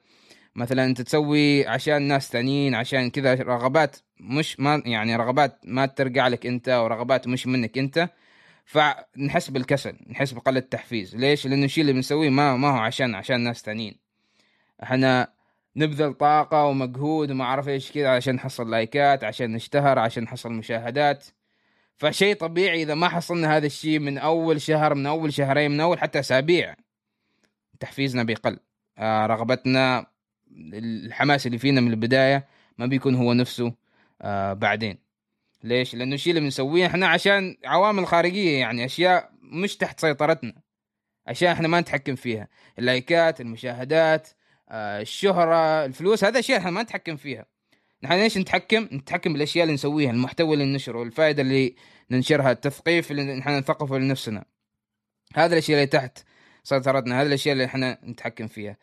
مثلا 0.56 0.86
أنت 0.86 1.02
تسوي 1.02 1.68
عشان 1.68 2.02
ناس 2.02 2.32
ثانيين 2.32 2.76
عشان 2.76 3.10
كذا 3.10 3.34
رغبات 3.34 3.96
مش 4.20 4.60
ما 4.60 4.84
يعني 4.86 5.16
رغبات 5.16 5.60
ما 5.64 5.86
ترجع 5.86 6.28
لك 6.28 6.46
أنت 6.46 6.70
ورغبات 6.70 7.28
مش 7.28 7.48
منك 7.48 7.78
أنت. 7.78 8.10
فنحس 8.70 9.50
بالكسل 9.50 9.98
نحس 10.10 10.32
بقلة 10.32 10.60
التحفيز. 10.60 11.16
ليش؟ 11.16 11.48
لأنه 11.48 11.66
الشيء 11.66 11.82
اللي 11.82 11.94
بنسويه 11.94 12.30
ما 12.30 12.58
ما 12.58 12.70
هو 12.70 12.78
عشان 12.78 13.16
عشان 13.16 13.42
ناس 13.42 13.62
ثانيين 13.62 14.00
إحنا 14.84 15.34
نبذل 15.76 16.14
طاقة 16.14 16.66
ومجهود 16.66 17.32
وما 17.32 17.44
أعرف 17.44 17.68
إيش 17.68 17.92
كذا 17.92 18.10
عشان 18.10 18.36
نحصل 18.36 18.72
لايكات 18.72 19.24
عشان 19.24 19.52
نشتهر 19.52 20.00
عشان 20.00 20.24
نحصل 20.24 20.52
مشاهدات. 20.52 21.26
فشيء 21.98 22.36
طبيعي 22.36 22.84
إذا 22.84 22.96
ما 22.96 23.10
حصلنا 23.10 23.58
هذا 23.58 23.66
الشيء 23.66 24.00
من 24.00 24.18
أول 24.18 24.62
شهر 24.62 24.96
من 24.96 25.06
أول 25.06 25.34
شهرين 25.34 25.72
من 25.72 25.80
أول 25.80 26.00
حتى 26.00 26.20
أسابيع 26.20 26.76
تحفيزنا 27.80 28.24
بيقل. 28.24 28.60
آه 28.98 29.26
رغبتنا 29.26 30.06
الحماس 30.74 31.48
اللي 31.48 31.58
فينا 31.58 31.82
من 31.82 31.92
البداية 31.92 32.48
ما 32.78 32.86
بيكون 32.86 33.16
هو 33.16 33.34
نفسه 33.34 33.74
آه 34.22 34.54
بعدين. 34.54 35.09
ليش؟ 35.64 35.96
لأنه 35.96 36.16
الشيء 36.16 36.32
اللي 36.32 36.42
بنسويه 36.42 36.86
إحنا 36.86 37.08
عشان 37.08 37.58
عوامل 37.66 38.08
خارجية 38.08 38.60
يعني 38.60 38.86
أشياء 38.86 39.32
مش 39.42 39.78
تحت 39.78 40.00
سيطرتنا 40.00 40.62
أشياء 41.28 41.52
إحنا 41.54 41.68
ما 41.68 41.80
نتحكم 41.82 42.16
فيها. 42.16 42.48
اللايكات 42.80 43.42
المشاهدات 43.42 44.30
آه 44.70 45.02
الشهرة 45.02 45.86
الفلوس 45.86 46.24
هذا 46.24 46.40
أشياء 46.40 46.60
إحنا 46.60 46.72
ما 46.72 46.84
نتحكم 46.84 47.16
فيها. 47.16 47.46
نحن 48.04 48.14
ليش 48.14 48.38
نتحكم؟ 48.38 48.90
نتحكم 48.92 49.34
بالأشياء 49.34 49.64
اللي 49.64 49.74
نسويها 49.74 50.12
المحتوى 50.12 50.54
اللي 50.54 50.66
ننشره 50.66 51.04
الفائدة 51.04 51.42
اللي 51.42 51.76
ننشرها 52.12 52.52
التثقيف 52.52 53.12
اللي 53.12 53.24
نحن 53.36 53.58
نثقفه 53.58 53.98
لنفسنا. 53.98 54.46
هذا 55.36 55.54
الأشياء 55.54 55.78
اللي 55.78 55.88
تحت 55.88 56.20
سيطرتنا 56.64 57.22
هذه 57.22 57.28
الأشياء 57.28 57.54
اللي 57.54 57.66
إحنا 57.66 58.00
نتحكم 58.04 58.48
فيها. 58.48 58.78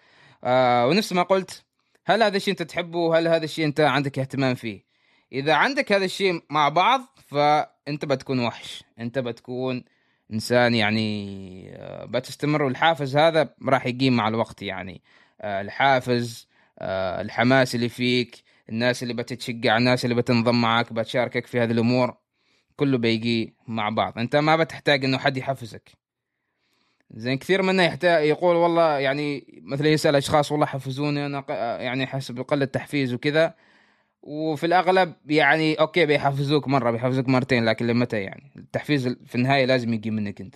آه 0.44 0.86
ونفس 0.86 1.12
ما 1.12 1.22
قلت 1.22 1.64
هل 2.06 2.22
هذا 2.22 2.36
الشيء 2.36 2.52
أنت 2.52 2.62
تحبه؟ 2.62 3.18
هل 3.18 3.28
هذا 3.28 3.44
الشيء 3.44 3.64
أنت 3.64 3.80
عندك 3.80 4.18
اهتمام 4.18 4.54
فيه؟ 4.54 4.85
إذا 5.32 5.54
عندك 5.54 5.92
هذا 5.92 6.04
الشيء 6.04 6.42
مع 6.50 6.68
بعض 6.68 7.00
فأنت 7.26 8.04
بتكون 8.04 8.40
وحش. 8.40 8.84
أنت 8.98 9.18
بتكون 9.18 9.84
إنسان 10.32 10.74
يعني 10.74 11.76
آه، 11.76 12.04
بتستمر. 12.04 12.62
والحافز 12.62 13.16
هذا 13.16 13.54
راح 13.68 13.86
يقيم 13.86 14.16
مع 14.16 14.28
الوقت 14.28 14.62
يعني. 14.62 15.02
آه، 15.40 15.60
الحافز 15.60 16.48
آه، 16.78 17.20
الحماس 17.20 17.74
اللي 17.74 17.88
فيك 17.88 18.42
الناس 18.68 19.02
اللي 19.02 19.14
بتتشجع 19.14 19.76
الناس 19.76 20.04
اللي 20.04 20.14
بتنضم 20.14 20.60
معك 20.60 20.92
بتشاركك 20.92 21.46
في 21.46 21.60
هذه 21.60 21.72
الأمور 21.72 22.16
كله 22.76 22.98
بيجي 22.98 23.54
مع 23.66 23.88
بعض. 23.88 24.18
أنت 24.18 24.36
ما 24.36 24.56
بتحتاج 24.56 25.04
إنه 25.04 25.18
حد 25.18 25.36
يحفزك. 25.36 25.90
زين 27.10 27.38
كثير 27.38 27.62
منا 27.62 27.84
يحتاج 27.84 28.26
يقول 28.26 28.56
والله 28.56 28.98
يعني 28.98 29.46
مثلا 29.62 29.88
يسأل 29.88 30.16
أشخاص 30.16 30.52
والله 30.52 30.66
حفزوني 30.66 31.26
أنا 31.26 31.44
يعني 31.80 32.06
حسب 32.06 32.40
قلة 32.40 32.64
تحفيز 32.64 33.14
وكذا. 33.14 33.54
وفي 34.26 34.66
الأغلب 34.66 35.14
يعني 35.26 35.74
أوكي 35.74 36.06
بيحفزوك 36.06 36.68
مرة 36.68 36.90
بيحفزوك 36.90 37.28
مرتين 37.28 37.64
لكن 37.64 37.86
لمتى 37.86 38.20
يعني؟ 38.20 38.52
التحفيز 38.56 39.08
في 39.08 39.34
النهاية 39.34 39.64
لازم 39.64 39.94
يجي 39.94 40.10
منك 40.10 40.40
أنت. 40.40 40.54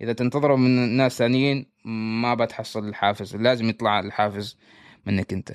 إذا 0.00 0.12
تنتظره 0.12 0.56
من 0.56 0.96
ناس 0.96 1.18
ثانيين 1.18 1.66
ما 2.20 2.34
بتحصل 2.34 2.88
الحافز 2.88 3.36
لازم 3.36 3.68
يطلع 3.68 4.00
الحافز 4.00 4.58
منك 5.06 5.32
أنت. 5.32 5.52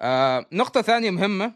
آه 0.00 0.46
نقطة 0.52 0.82
ثانية 0.82 1.10
مهمة 1.10 1.54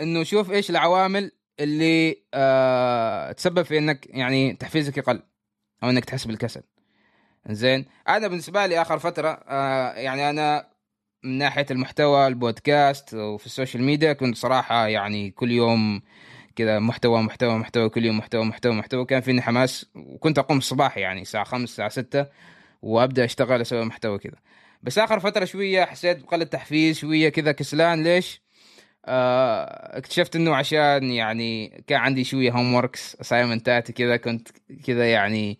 إنه 0.00 0.22
شوف 0.22 0.50
إيش 0.50 0.70
العوامل 0.70 1.32
اللي 1.60 2.22
آه 2.34 3.32
تسبب 3.32 3.62
في 3.62 3.78
إنك 3.78 4.06
يعني 4.06 4.52
تحفيزك 4.52 4.96
يقل 4.96 5.22
أو 5.82 5.90
إنك 5.90 6.04
تحس 6.04 6.24
بالكسل. 6.24 6.62
زين 7.50 7.84
أنا 8.08 8.28
بالنسبة 8.28 8.66
لي 8.66 8.82
آخر 8.82 8.98
فترة. 8.98 9.28
آه 9.28 9.92
يعني 9.92 10.30
أنا 10.30 10.75
من 11.26 11.38
ناحية 11.38 11.66
المحتوى 11.70 12.26
البودكاست 12.26 13.14
وفي 13.14 13.46
ال 13.46 13.51
social 13.51 13.82
media 13.82 14.12
كنت 14.12 14.36
صراحة 14.36 14.86
يعني 14.86 15.30
كل 15.30 15.50
يوم 15.50 16.02
كذا 16.56 16.78
محتوى 16.78 17.22
محتوى 17.22 17.58
محتوى 17.58 17.88
كل 17.88 18.04
يوم 18.04 18.18
محتوى 18.18 18.44
محتوى 18.44 18.72
محتوى. 18.74 19.04
كان 19.04 19.20
فيني 19.20 19.42
حماس 19.42 19.86
وكنت 19.94 20.38
أقوم 20.38 20.58
الصباح 20.58 20.98
يعني 20.98 21.22
الساعة 21.22 21.44
5 21.44 21.64
الساعة 21.64 21.88
6 21.88 22.26
وأبدأ 22.82 23.24
أشتغل 23.24 23.60
أسوي 23.60 23.84
محتوى 23.84 24.18
كذا. 24.18 24.36
بس 24.82 24.98
آخر 24.98 25.20
فترة 25.20 25.44
شوية 25.44 25.84
حسيت 25.84 26.22
بقلة 26.22 26.44
تحفيز 26.44 26.98
شوية 26.98 27.28
كذا 27.28 27.52
كسلان. 27.52 28.04
ليش؟ 28.04 28.42
آه 29.06 29.98
اكتشفت 29.98 30.36
إنه 30.36 30.56
عشان 30.56 31.04
يعني 31.04 31.82
كان 31.86 31.98
عندي 32.00 32.24
شوية 32.24 32.52
homeworks 32.52 32.74
assignment 32.74 33.16
ات 33.20 33.90
كذا 33.90 34.16
كنت 34.16 34.48
كذا 34.86 35.12
يعني 35.12 35.58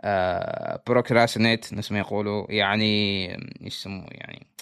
آه 0.00 0.82
procrastinate 0.86 1.72
نفس 1.74 1.92
ما 1.92 1.98
يقولوا 1.98 2.46
يعني 2.52 3.28
إيش 3.64 3.76
يسموه 3.78 4.06
يعني؟ 4.10 4.53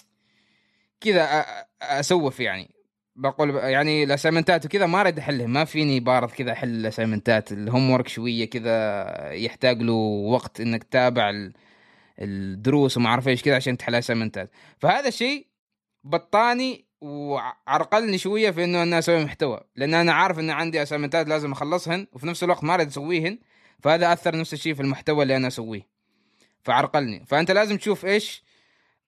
كذا 1.03 1.45
أسوف 1.81 2.39
يعني. 2.39 2.69
بقول 3.15 3.55
يعني 3.55 4.03
الأسايمنتات 4.03 4.65
وكذا 4.65 4.85
ما 4.85 5.01
أريد 5.01 5.19
احلهم 5.19 5.53
ما 5.53 5.65
فيني 5.65 5.99
بارض 5.99 6.31
كذا 6.31 6.51
أحل 6.51 6.69
الأسايمنتات. 6.69 7.51
الهوم 7.51 7.89
ورك 7.89 8.07
شوية 8.07 8.49
كذا 8.49 9.31
يحتاج 9.31 9.81
له 9.81 9.93
وقت 9.93 10.61
إنك 10.61 10.83
تتابع 10.83 11.51
الدروس 12.19 12.97
وما 12.97 13.09
أعرف 13.09 13.27
إيش 13.27 13.43
كذا 13.43 13.55
عشان 13.55 13.77
تحل 13.77 13.95
اسايمنتات 13.95 14.51
فهذا 14.79 15.07
الشيء 15.07 15.47
بطاني 16.03 16.85
وعرقلني 17.01 18.17
شوية 18.17 18.51
في 18.51 18.63
إنه 18.63 18.83
أنا 18.83 18.99
أسوي 18.99 19.25
محتوى. 19.25 19.61
لأن 19.75 19.93
أنا 19.93 20.13
عارف 20.13 20.39
إن 20.39 20.49
عندي 20.49 20.83
أسايمنتات 20.83 21.27
لازم 21.27 21.51
اخلصها 21.51 22.07
وفي 22.13 22.27
نفس 22.27 22.43
الوقت 22.43 22.63
ما 22.63 22.73
أريد 22.73 22.87
أسويهن 22.87 23.39
فهذا 23.79 24.13
أثر 24.13 24.39
نفس 24.39 24.53
الشيء 24.53 24.73
في 24.73 24.81
المحتوى 24.81 25.23
اللي 25.23 25.35
أنا 25.35 25.47
أسويه. 25.47 25.87
فعرقلني. 26.63 27.25
فأنت 27.27 27.51
لازم 27.51 27.77
تشوف 27.77 28.05
إيش 28.05 28.42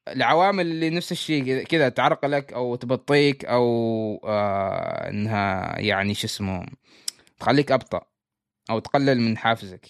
العوامل 0.07 0.65
اللي 0.67 0.89
نفس 0.89 1.11
الشيء 1.11 1.63
كذا 1.63 1.89
تعرقلك 1.89 2.53
أو 2.53 2.75
تبطيك 2.75 3.45
أو 3.45 3.65
آه 4.25 5.09
إنها 5.09 5.79
يعني 5.79 6.13
شو 6.13 6.27
اسمه 6.27 6.65
تخليك 7.39 7.71
أبطأ 7.71 8.01
أو 8.69 8.79
تقلل 8.79 9.21
من 9.21 9.37
حافزك. 9.37 9.87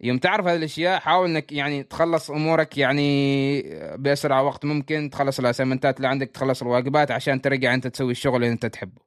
يوم 0.00 0.18
تعرف 0.18 0.46
هذه 0.46 0.56
الأشياء 0.56 1.00
حاول 1.00 1.30
إنك 1.30 1.52
يعني 1.52 1.82
تخلص 1.82 2.30
أمورك 2.30 2.78
يعني 2.78 3.62
بأسرع 3.96 4.40
وقت 4.40 4.64
ممكن 4.64 5.10
تخلص 5.10 5.38
الأسايمنتات 5.38 5.96
اللي 5.96 6.08
عندك 6.08 6.28
تخلص 6.30 6.62
الواجبات 6.62 7.10
عشان 7.10 7.42
ترجع 7.42 7.74
أنت 7.74 7.86
تسوي 7.86 8.12
الشغل 8.12 8.36
اللي 8.36 8.52
أنت 8.52 8.66
تحبه. 8.66 9.02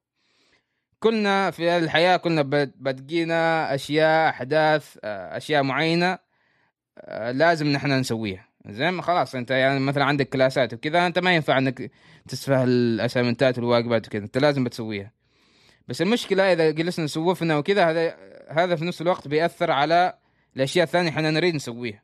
كلنا 0.98 1.50
في 1.50 1.70
هذه 1.70 1.84
الحياة 1.84 2.16
كلنا 2.16 2.42
بتجينا 2.76 3.74
أشياء 3.74 4.28
أحداث 4.30 4.98
آه، 5.04 5.36
أشياء 5.36 5.62
معينة 5.62 6.18
آه، 6.98 7.30
لازم 7.32 7.66
نحن 7.66 7.92
نسويها. 7.92 8.51
زين 8.66 9.02
خلاص 9.02 9.34
انت 9.34 9.50
يعني 9.50 9.80
مثلا 9.80 10.04
عندك 10.04 10.28
كلاسات 10.28 10.74
وكذا 10.74 11.06
انت 11.06 11.18
ما 11.18 11.34
ينفع 11.34 11.58
انك 11.58 11.90
تسفه 12.28 12.64
الاسايمنتات 12.64 13.58
والواجبات 13.58 14.06
وكذا 14.06 14.24
انت 14.24 14.38
لازم 14.38 14.64
بتسويها. 14.64 15.12
بس 15.88 16.02
المشكلة 16.02 16.52
إذا 16.52 16.70
جلسنا 16.70 17.04
نسوفنا 17.04 17.56
وكذا 17.56 17.90
هذا 17.90 18.16
هذا 18.48 18.76
في 18.76 18.84
نفس 18.84 19.02
الوقت 19.02 19.28
بيأثر 19.28 19.70
على 19.70 20.18
الأشياء 20.56 20.84
الثانية 20.84 21.08
إحنا 21.08 21.30
نريد 21.30 21.54
نسويها. 21.54 22.02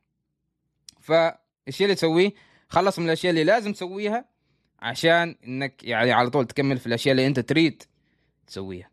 فالشيء 1.01 1.87
اللي 1.87 1.95
تسويه 1.95 2.33
خلص 2.69 2.99
من 2.99 3.07
الأشياء 3.07 3.31
اللي 3.31 3.45
لازم 3.45 3.73
تسويها 3.73 4.25
عشان 4.81 5.37
إنك 5.47 5.85
يعني 5.85 6.13
على 6.13 6.31
طول 6.31 6.47
تكمل 6.47 6.79
في 6.79 6.87
الأشياء 6.87 7.13
اللي 7.13 7.27
أنت 7.27 7.41
تريد 7.41 7.83
تسويها. 8.47 8.91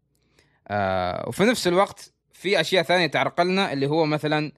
آه 0.68 1.26
وفي 1.28 1.44
نفس 1.44 1.68
الوقت 1.68 2.14
في 2.34 2.60
أشياء 2.62 2.84
ثانية 2.84 3.08
تعرقلنا 3.08 3.74
اللي 3.74 3.88
هو 3.88 4.06
مثلا 4.06 4.52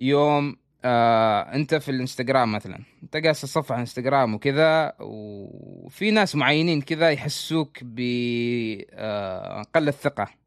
يوم 0.00 0.56
آه 0.84 1.54
انت 1.54 1.74
في 1.74 1.90
الانستغرام 1.90 2.52
مثلا. 2.52 2.78
انت 3.02 3.16
قاس 3.16 3.44
الصفحه 3.44 3.80
انستغرام 3.80 4.34
وكذا 4.34 4.92
وفي 5.00 6.10
ناس 6.10 6.36
معينين 6.36 6.80
كذا 6.80 7.10
يحسوك 7.10 7.78
بقلة 7.82 8.86
آه 8.94 9.90
ثقه 9.90 10.42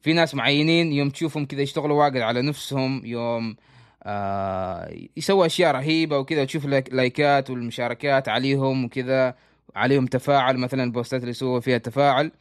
في 0.00 0.12
ناس 0.12 0.34
معينين 0.34 0.92
يوم 0.92 1.10
تشوفهم 1.10 1.46
كذا 1.46 1.60
يشتغلوا 1.62 2.04
واجد 2.04 2.20
على 2.20 2.42
نفسهم 2.42 3.06
يوم 3.06 3.56
آه 4.02 4.94
يسووا 5.16 5.46
أشياء 5.46 5.74
رهيبة 5.74 6.18
وكذا 6.18 6.42
وتشوف 6.42 6.66
لايكات 6.66 7.50
والمشاركات 7.50 8.28
عليهم 8.28 8.84
وكذا 8.84 9.34
عليهم 9.76 10.06
تفاعل 10.06 10.56
مثلا 10.56 10.84
البوستات 10.84 11.20
اللي 11.20 11.30
يسووا 11.30 11.60
فيها 11.60 11.78
تفاعل. 11.78 12.32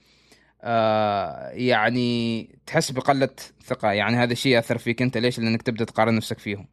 آه 0.64 1.50
يعني 1.50 2.50
تحس 2.66 2.92
بقلة 2.92 3.30
ثقة. 3.66 3.92
يعني 3.92 4.18
هذا 4.18 4.34
الشيء 4.34 4.52
يأثر 4.52 4.78
فيك 4.78 5.02
أنت. 5.02 5.18
ليش؟ 5.18 5.40
لأنك 5.40 5.62
تبدأ 5.62 5.86
تقارن 5.86 6.16
نفسك 6.16 6.40
فيهم. 6.40 6.68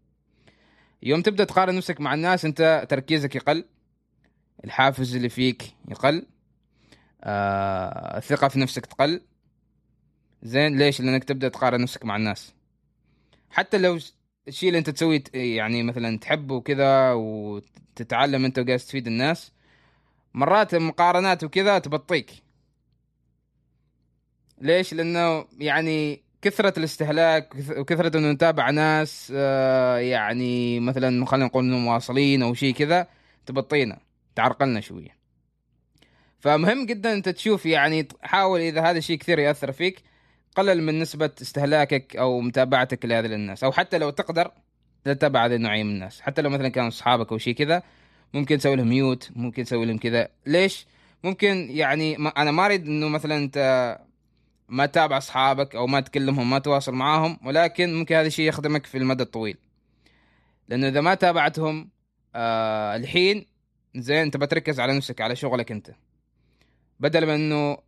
يوم 1.03 1.23
تبدأ 1.23 1.45
تقارن 1.45 1.77
نفسك 1.77 2.01
مع 2.01 2.15
الناس 2.15 2.45
أنت 2.45 2.87
تركيزك 2.89 3.37
يقل 3.37 3.65
الحافز 4.65 5.17
اللي 5.17 5.29
فيك 5.29 5.75
يقل 5.89 6.27
آه 7.25 8.19
الثقة 8.19 8.49
في 8.49 8.59
نفسك 8.59 8.87
تقل. 8.87 9.21
زين 10.43 10.79
ليش؟ 10.79 11.01
لأنك 11.01 11.25
تبدأ 11.25 11.49
تقارن 11.49 11.81
نفسك 11.81 12.05
مع 12.05 12.17
الناس. 12.17 12.55
حتى 13.51 13.79
لو 13.79 13.99
الشيء 14.49 14.69
اللي 14.69 14.79
أنت 14.79 14.91
تسويه 14.91 15.23
يعني 15.35 15.83
مثلا 15.83 16.19
تحبه 16.19 16.55
وكذا 16.55 17.13
وتتعلم 17.13 18.45
أنت 18.45 18.59
وقاعد 18.59 18.79
تفيد 18.79 19.07
الناس 19.07 19.53
مرات 20.35 20.75
المقارنات 20.75 21.45
وكذا 21.45 21.79
تبطيك. 21.79 22.31
ليش؟ 24.61 24.95
لأنه 24.95 25.47
يعني 25.59 26.23
كثرة 26.43 26.79
الاستهلاك 26.79 27.55
وكثرة 27.77 28.19
إنه 28.19 28.31
نتابع 28.33 28.71
ناس 28.71 29.33
آه، 29.37 29.97
يعني 29.97 30.81
مثلا 30.81 31.27
خلينا 31.27 31.47
نقول 31.47 31.65
إنهم 31.65 31.85
مواصلين 31.85 32.43
أو 32.43 32.55
شيء 32.55 32.75
كذا 32.75 33.07
تبطينا 33.47 33.99
تعرقلنا 34.35 34.81
شوية. 34.81 35.19
فمهم 36.39 36.87
جدا 36.87 37.13
أنت 37.13 37.29
تشوف 37.29 37.67
يعني 37.67 38.09
حاول 38.23 38.61
إذا 38.61 38.81
هذا 38.81 38.99
الشيء 38.99 39.19
كثير 39.19 39.39
يأثر 39.39 39.73
فيك 39.73 40.03
قلل 40.57 40.83
من 40.83 40.99
نسبة 40.99 41.31
استهلاكك 41.43 42.17
أو 42.17 42.41
متابعتك 42.41 43.05
لهذه 43.05 43.27
الناس. 43.27 43.65
أو 43.65 43.73
حتى 43.73 43.99
لو 43.99 44.11
تقدر 44.11 44.51
تتابع 45.05 45.47
هذه 45.47 45.55
النوعية 45.55 45.83
من 45.83 45.91
الناس. 45.91 46.21
حتى 46.21 46.43
لو 46.43 46.51
مثلا 46.51 46.69
كانوا 46.69 46.89
أصحابك 46.89 47.33
أو 47.33 47.39
شيء 47.39 47.55
كذا 47.55 47.83
ممكن 48.35 48.59
تسوي 48.59 48.77
لهم 48.77 48.89
ميوت 48.89 49.31
ممكن 49.37 49.65
تسوي 49.65 49.87
لهم 49.87 49.99
كذا. 49.99 50.29
ليش؟ 50.47 50.87
ممكن 51.25 51.67
يعني 51.71 52.17
ما 52.17 52.29
أنا 52.29 52.51
ما 52.51 52.67
أريد 52.67 52.87
إنه 52.87 53.09
مثلا 53.09 53.37
أنت 53.37 53.99
ما 54.69 54.87
تتابع 54.87 55.19
أصحابك 55.19 55.77
أو 55.77 55.87
ما 55.87 56.01
تكلمهم 56.01 56.51
ما 56.51 56.59
تواصل 56.59 56.95
معاهم 56.95 57.39
ولكن 57.45 57.95
ممكن 57.95 58.15
هذا 58.15 58.27
الشيء 58.27 58.49
يخدمك 58.49 58.87
في 58.87 58.99
المدى 58.99 59.23
الطويل. 59.23 59.57
لأنه 60.69 60.89
إذا 60.89 61.01
ما 61.01 61.15
تابعتهم 61.15 61.91
آه 62.35 62.97
الحين 62.97 63.47
زين 63.97 64.17
أنت 64.17 64.37
بتركز 64.37 64.81
على 64.81 64.97
نفسك 64.97 65.21
على 65.21 65.37
شغلك 65.37 65.73
أنت. 65.73 65.91
بدل 67.01 67.27
من 67.27 67.35
إنه 67.35 67.79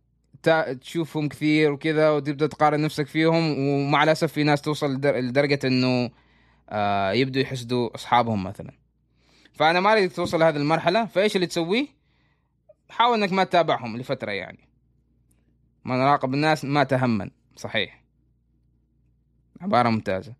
تشوفهم 0.81 1.27
كثير 1.29 1.71
وكذا 1.71 2.09
وتبدأ 2.09 2.47
تقارن 2.47 2.81
نفسك 2.81 3.07
فيهم 3.07 3.59
ومع 3.59 4.03
الأسف 4.03 4.33
في 4.33 4.43
ناس 4.43 4.61
توصل 4.61 4.93
لدرجة 4.93 5.59
إنه 5.63 6.09
آه 6.69 7.11
يبدوا 7.11 7.41
يحسدوا 7.41 7.95
أصحابهم 7.95 8.43
مثلا. 8.43 8.71
فأنا 9.53 9.79
ما 9.79 9.91
أريد 9.91 10.11
توصل 10.11 10.39
لهذه 10.39 10.57
المرحلة 10.57 11.05
فإيش 11.05 11.35
اللي 11.35 11.47
تسويه؟ 11.47 11.87
حاول 12.89 13.17
إنك 13.17 13.31
ما 13.31 13.43
تتابعهم 13.43 13.97
لفترة 13.97 14.31
يعني. 14.31 14.70
من 15.85 15.95
راقب 15.95 16.33
الناس 16.33 16.65
مات 16.65 16.83
هما. 16.83 17.31
صحيح. 17.55 18.03
عبارة 19.61 19.89
ممتازة. 19.89 20.33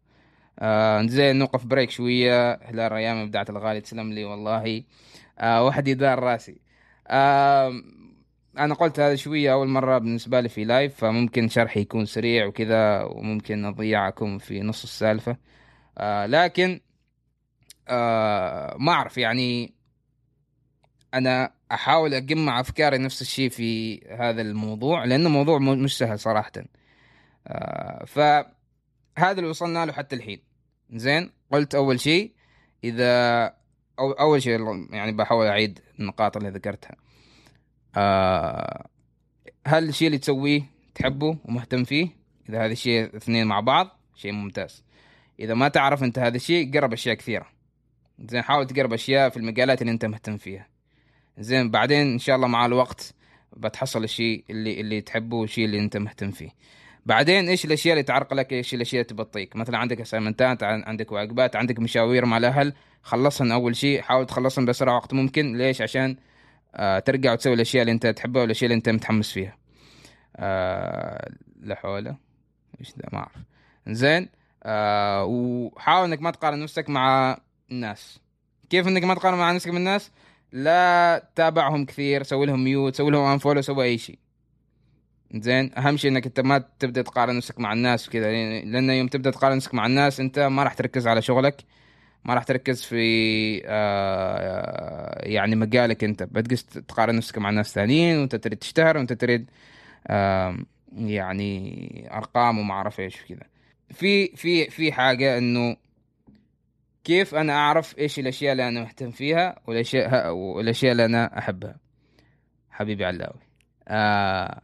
آه 0.60 1.01
زين 1.01 1.36
نوقف 1.36 1.65
break 1.65 1.89
شوية. 1.89 2.53
هلال 2.53 2.91
ريان 2.91 3.17
ابدعت 3.17 3.50
الغالي 3.50 3.81
تسلم 3.81 4.13
لي 4.13 4.25
والله. 4.25 4.83
آه 5.39 5.63
وايد 5.63 5.88
دار 5.88 6.19
راسي. 6.19 6.62
آه 7.07 7.74
أنا 8.57 8.74
قلت 8.74 9.00
هذا 9.00 9.15
شوية 9.15 9.53
أول 9.53 9.67
مرة 9.67 9.98
بالنسبة 9.98 10.39
لي 10.39 10.50
في 10.50 10.63
live 10.63 10.95
فممكن 10.95 11.48
شرحي 11.48 11.79
يكون 11.79 12.05
سريع 12.05 12.45
وكذا 12.45 13.03
وممكن 13.03 13.65
اضيعكم 13.65 14.38
في 14.38 14.62
نص 14.62 14.83
السالفة. 14.83 15.38
آه 15.98 16.25
لكن 16.25 16.79
آه 17.88 18.77
ما 18.79 18.91
أعرف 18.91 19.17
يعني 19.17 19.74
أنا 21.13 21.53
أحاول 21.71 22.13
أجمع 22.13 22.59
أفكاري 22.59 22.97
نفس 22.97 23.21
الشيء 23.21 23.49
في 23.49 23.99
هذا 24.07 24.41
الموضوع 24.41 25.05
لأنه 25.05 25.29
موضوع 25.29 25.59
مش 25.59 25.97
سهل 25.97 26.19
صراحة. 26.19 26.51
آه 27.47 28.05
فهذا 28.05 29.31
اللي 29.31 29.49
وصلنا 29.49 29.85
له 29.85 29.93
حتى 29.93 30.15
الحين. 30.15 30.41
زين؟ 30.93 31.31
قلت 31.51 31.75
أول 31.75 31.99
شيء 31.99 32.31
إذا 32.83 33.43
أو 33.99 34.11
أول 34.11 34.41
شيء 34.41 34.87
يعني 34.91 35.11
بحاول 35.11 35.47
أعيد 35.47 35.79
النقاط 35.99 36.37
اللي 36.37 36.49
ذكرتها. 36.49 36.95
آه 37.97 38.87
هل 39.67 39.89
الشيء 39.89 40.07
اللي 40.07 40.17
تسويه 40.17 40.63
تحبه 40.95 41.37
ومهتم 41.45 41.83
فيه؟ 41.83 42.07
إذا 42.49 42.65
هذا 42.65 42.71
الشيء 42.71 43.15
اثنين 43.15 43.47
مع 43.47 43.59
بعض 43.59 43.99
شيء 44.15 44.31
ممتاز. 44.31 44.83
إذا 45.39 45.53
ما 45.53 45.67
تعرف 45.67 46.03
أنت 46.03 46.19
هذا 46.19 46.35
الشيء 46.35 46.73
قرب 46.73 46.93
أشياء 46.93 47.15
كثيرة. 47.15 47.47
زين؟ 48.19 48.41
حاول 48.41 48.67
تقرب 48.67 48.93
أشياء 48.93 49.29
في 49.29 49.37
المجالات 49.37 49.81
اللي 49.81 49.91
أنت 49.91 50.05
مهتم 50.05 50.37
فيها. 50.37 50.70
زين 51.39 51.71
بعدين 51.71 52.11
إن 52.11 52.19
شاء 52.19 52.35
الله 52.35 52.47
مع 52.47 52.65
الوقت 52.65 53.13
بتحصل 53.57 54.03
الشيء 54.03 54.43
اللي 54.50 54.81
اللي 54.81 55.01
تحبه 55.01 55.38
والشيء 55.38 55.65
اللي 55.65 55.79
أنت 55.79 55.97
مهتم 55.97 56.31
فيه. 56.31 56.50
بعدين 57.05 57.50
إيش 57.50 57.65
الأشياء 57.65 57.93
اللي 57.93 58.03
تعرق 58.03 58.33
لك؟ 58.33 58.53
إيش 58.53 58.73
الأشياء 58.73 59.01
اللي 59.01 59.09
تبطيك 59.13 59.55
مثلا 59.55 59.77
عندك 59.77 60.01
اسايمنتات 60.01 60.63
عندك 60.63 61.11
واجبات 61.11 61.55
عندك 61.55 61.79
مشاوير 61.79 62.25
مع 62.25 62.38
الأهل 62.38 62.73
خلصهم 63.03 63.51
أول 63.51 63.75
شيء 63.75 64.01
حاول 64.01 64.25
تخلصهم 64.25 64.65
بأسرع 64.65 64.95
وقت 64.95 65.13
ممكن. 65.13 65.57
ليش؟ 65.57 65.81
عشان 65.81 66.15
آه 66.75 67.00
ترجع 67.00 67.33
وتسوي 67.33 67.53
الأشياء 67.53 67.81
اللي 67.81 67.91
أنت 67.91 68.07
تحبها 68.07 68.41
والأشياء 68.41 68.65
اللي 68.65 68.77
أنت 68.77 68.89
متحمس 68.89 69.31
فيها. 69.31 69.57
آه 70.35 71.31
لا 71.61 71.75
حول. 71.75 72.07
إيش 72.79 72.89
ذا 72.89 73.09
ما 73.13 73.19
أعرف. 73.19 73.35
زين 73.88 74.29
آه 74.63 75.25
وحاول 75.25 76.07
إنك 76.07 76.21
ما 76.21 76.31
تقارن 76.31 76.59
نفسك 76.59 76.89
مع 76.89 77.38
الناس. 77.71 78.19
كيف 78.69 78.88
إنك 78.88 79.03
ما 79.03 79.13
تقارن 79.13 79.38
مع 79.38 79.51
نفسك 79.51 79.69
من 79.69 79.77
الناس 79.77 80.11
لا 80.51 81.27
تابعهم 81.36 81.86
كثير 81.86 82.24
سوي 82.24 82.46
لهم 82.46 82.63
mute 82.63 82.95
سوي 82.96 83.12
لهم 83.12 83.25
unfollow 83.25 83.61
سوي 83.62 83.86
أي 83.86 83.98
شيء. 83.98 84.20
زين 85.36 85.72
أهم 85.77 85.98
شيء 85.98 86.12
إنك 86.12 86.25
أنت 86.25 86.39
ما 86.39 86.63
تبدأ 86.79 87.01
تقارن 87.01 87.38
نفسك 87.38 87.60
مع 87.60 87.74
الناس 87.74 88.08
وكذا 88.08 88.31
لأن 88.62 88.89
يوم 88.89 89.08
تبدأ 89.08 89.31
تقارن 89.31 89.55
نفسك 89.55 89.74
مع 89.74 89.86
الناس 89.86 90.20
أنت 90.20 90.39
ما 90.39 90.63
راح 90.63 90.74
تركز 90.74 91.08
على 91.08 91.22
شغلك 91.22 91.63
ما 92.25 92.34
راح 92.34 92.43
تركز 92.43 92.84
في 92.84 93.62
آه 93.65 95.25
يعني 95.27 95.55
مجالك 95.55 96.03
أنت. 96.03 96.24
بتقص 96.24 96.64
تقارن 96.64 97.16
نفسك 97.16 97.37
مع 97.37 97.50
ناس 97.50 97.74
ثانيين 97.74 98.20
وأنت 98.20 98.35
تريد 98.35 98.57
تشتهر 98.57 98.98
وأنت 98.98 99.14
تريد 99.14 99.50
آه 100.07 100.57
يعني 100.96 102.09
أرقام 102.14 102.59
وما 102.59 102.74
أعرف 102.74 103.00
إيش 103.00 103.24
وكذا. 103.24 103.44
في 103.94 104.27
في 104.35 104.70
في 104.70 104.92
حاجة 104.92 105.37
إنه 105.37 105.77
كيف 107.03 107.35
أنا 107.35 107.53
أعرف 107.53 107.98
إيش 107.98 108.20
الأشياء 108.20 108.51
اللي 108.51 108.68
أنا 108.68 108.81
مهتم 108.81 109.11
فيها 109.11 109.55
والأشياء 109.68 110.31
والأشياء 110.33 110.92
اللي 110.92 111.05
أنا 111.05 111.37
أحبها؟ 111.37 111.75
حبيبي 112.70 113.05
علاوي. 113.05 113.40
آه 113.87 114.61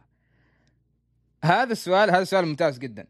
هذا 1.44 1.72
السؤال 1.72 2.10
هذا 2.10 2.24
سؤال 2.24 2.46
ممتاز 2.46 2.78
جدا. 2.78 3.06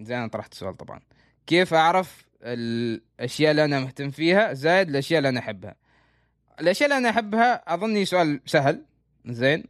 زي 0.00 0.16
أنا 0.16 0.26
طرحت 0.26 0.52
السؤال 0.52 0.76
طبعا. 0.76 1.00
كيف 1.46 1.74
أعرف 1.74 2.24
الأشياء 2.42 3.50
اللي 3.50 3.64
أنا 3.64 3.80
مهتم 3.80 4.10
فيها 4.10 4.52
زائد 4.52 4.88
الأشياء 4.88 5.18
اللي 5.18 5.28
أنا 5.28 5.40
أحبها؟ 5.40 5.74
الأشياء 6.60 6.88
اللي 6.88 6.98
أنا 6.98 7.10
أحبها 7.10 7.74
أظني 7.74 8.04
سؤال 8.04 8.40
سهل. 8.46 8.84
زين 9.26 9.64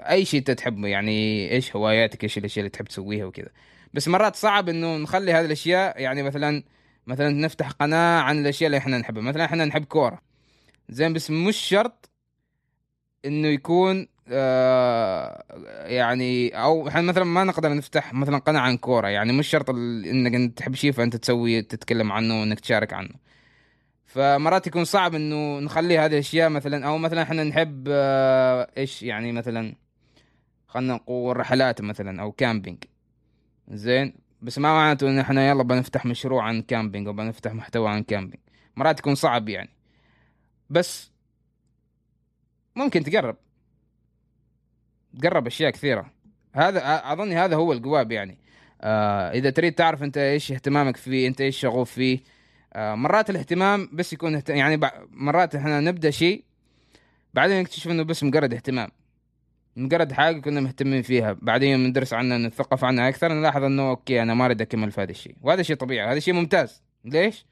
أي 0.00 0.24
شيء 0.24 0.40
أنت 0.40 0.50
تحبه 0.50 0.88
يعني 0.88 1.50
إيش 1.50 1.76
هواياتك 1.76 2.22
إيش 2.24 2.38
الأشياء 2.38 2.60
اللي 2.60 2.70
تحب 2.70 2.84
تسويها 2.84 3.24
وكذا. 3.24 3.48
بس 3.94 4.08
مرات 4.08 4.36
صعب 4.36 4.68
إنه 4.68 4.96
نخلي 4.96 5.32
هذه 5.32 5.44
الأشياء 5.44 6.00
يعني 6.00 6.22
مثلا 6.22 6.62
مثلا 7.06 7.30
نفتح 7.30 7.70
قناة 7.70 8.20
عن 8.20 8.38
الأشياء 8.38 8.66
اللي 8.66 8.78
إحنا 8.78 8.98
نحبها. 8.98 9.22
مثلا 9.22 9.44
إحنا 9.44 9.64
نحب 9.64 9.84
كورة. 9.84 10.18
زين 10.88 11.12
بس 11.12 11.30
مش 11.30 11.56
شرط 11.56 12.10
إنه 13.24 13.48
يكون 13.48 14.06
آه 14.28 15.44
يعني 15.86 16.48
أو 16.62 16.88
إحنا 16.88 17.00
مثلا 17.00 17.24
ما 17.24 17.44
نقدر 17.44 17.74
نفتح 17.74 18.14
مثلا 18.14 18.38
قناة 18.38 18.60
عن 18.60 18.76
كورة. 18.76 19.08
يعني 19.08 19.32
مش 19.32 19.48
شرط 19.48 19.70
إنك 19.70 20.54
تحب 20.56 20.74
شيء 20.74 20.92
فانت 20.92 21.16
تسوي 21.16 21.62
تتكلم 21.62 22.12
عنه 22.12 22.40
وإنك 22.40 22.60
تشارك 22.60 22.92
عنه. 22.92 23.14
فمرات 24.06 24.66
يكون 24.66 24.84
صعب 24.84 25.14
إنه 25.14 25.58
نخلي 25.60 25.98
هذه 25.98 26.12
الأشياء 26.12 26.48
مثلا 26.50 26.86
أو 26.86 26.98
مثلا 26.98 27.22
إحنا 27.22 27.44
نحب 27.44 27.84
آه 27.88 28.70
إيش 28.76 29.02
يعني 29.02 29.32
مثلا 29.32 29.74
خلينا 30.66 30.94
نقول 30.94 31.36
رحلات 31.36 31.80
مثلا 31.82 32.22
أو 32.22 32.32
camping 32.32 32.84
زين؟ 33.68 34.14
بس 34.44 34.58
ما 34.58 34.74
معناته 34.74 35.08
إن 35.08 35.18
إحنا 35.18 35.48
يلا 35.48 35.62
بنفتح 35.62 36.06
مشروع 36.06 36.42
عن 36.42 36.62
camping 36.62 37.06
أو 37.06 37.12
بنفتح 37.12 37.52
محتوى 37.52 37.88
عن 37.90 38.02
camping 38.02 38.42
مرات 38.76 38.98
يكون 38.98 39.14
صعب 39.14 39.48
يعني. 39.48 39.70
بس 40.70 41.10
ممكن 42.76 43.04
تقرب. 43.04 43.36
تقرب 45.20 45.46
أشياء 45.46 45.70
كثيرة. 45.70 46.12
هذا 46.52 47.12
اظن 47.12 47.32
هذا 47.32 47.56
هو 47.56 47.72
الجواب 47.72 48.12
يعني. 48.12 48.38
آه 48.80 49.30
إذا 49.30 49.50
تريد 49.50 49.74
تعرف 49.74 50.02
أنت 50.02 50.16
إيش 50.16 50.52
اهتمامك 50.52 50.96
فيه 50.96 51.28
أنت 51.28 51.40
إيش 51.40 51.60
شغوف 51.60 51.90
فيه. 51.90 52.20
آه 52.72 52.94
مرات 52.94 53.30
الاهتمام 53.30 53.88
بس 53.92 54.12
يكون 54.12 54.42
يعني 54.48 54.80
مرات 55.10 55.54
إحنا 55.54 55.80
نبدأ 55.80 56.10
شيء 56.10 56.44
بعدين 57.34 57.60
نكتشف 57.60 57.90
إنه 57.90 58.02
بس 58.02 58.22
مجرد 58.22 58.54
اهتمام. 58.54 58.90
مجرد 59.76 60.12
حاجة 60.12 60.40
كنا 60.40 60.60
مهتمين 60.60 61.02
فيها. 61.02 61.36
بعدين 61.42 61.84
ندرس 61.84 62.12
عنها 62.12 62.38
نتثقف 62.38 62.84
عنها 62.84 63.08
أكثر 63.08 63.32
نلاحظ 63.32 63.62
إنه 63.62 63.90
أوكي 63.90 64.22
أنا 64.22 64.34
ما 64.34 64.44
أريد 64.44 64.60
أكمل 64.60 64.90
في 64.90 65.00
هذا 65.00 65.10
الشيء. 65.10 65.34
وهذا 65.42 65.62
شيء 65.62 65.76
طبيعي 65.76 66.12
هذا 66.12 66.18
شيء 66.18 66.34
ممتاز. 66.34 66.82
ليش؟ 67.04 67.46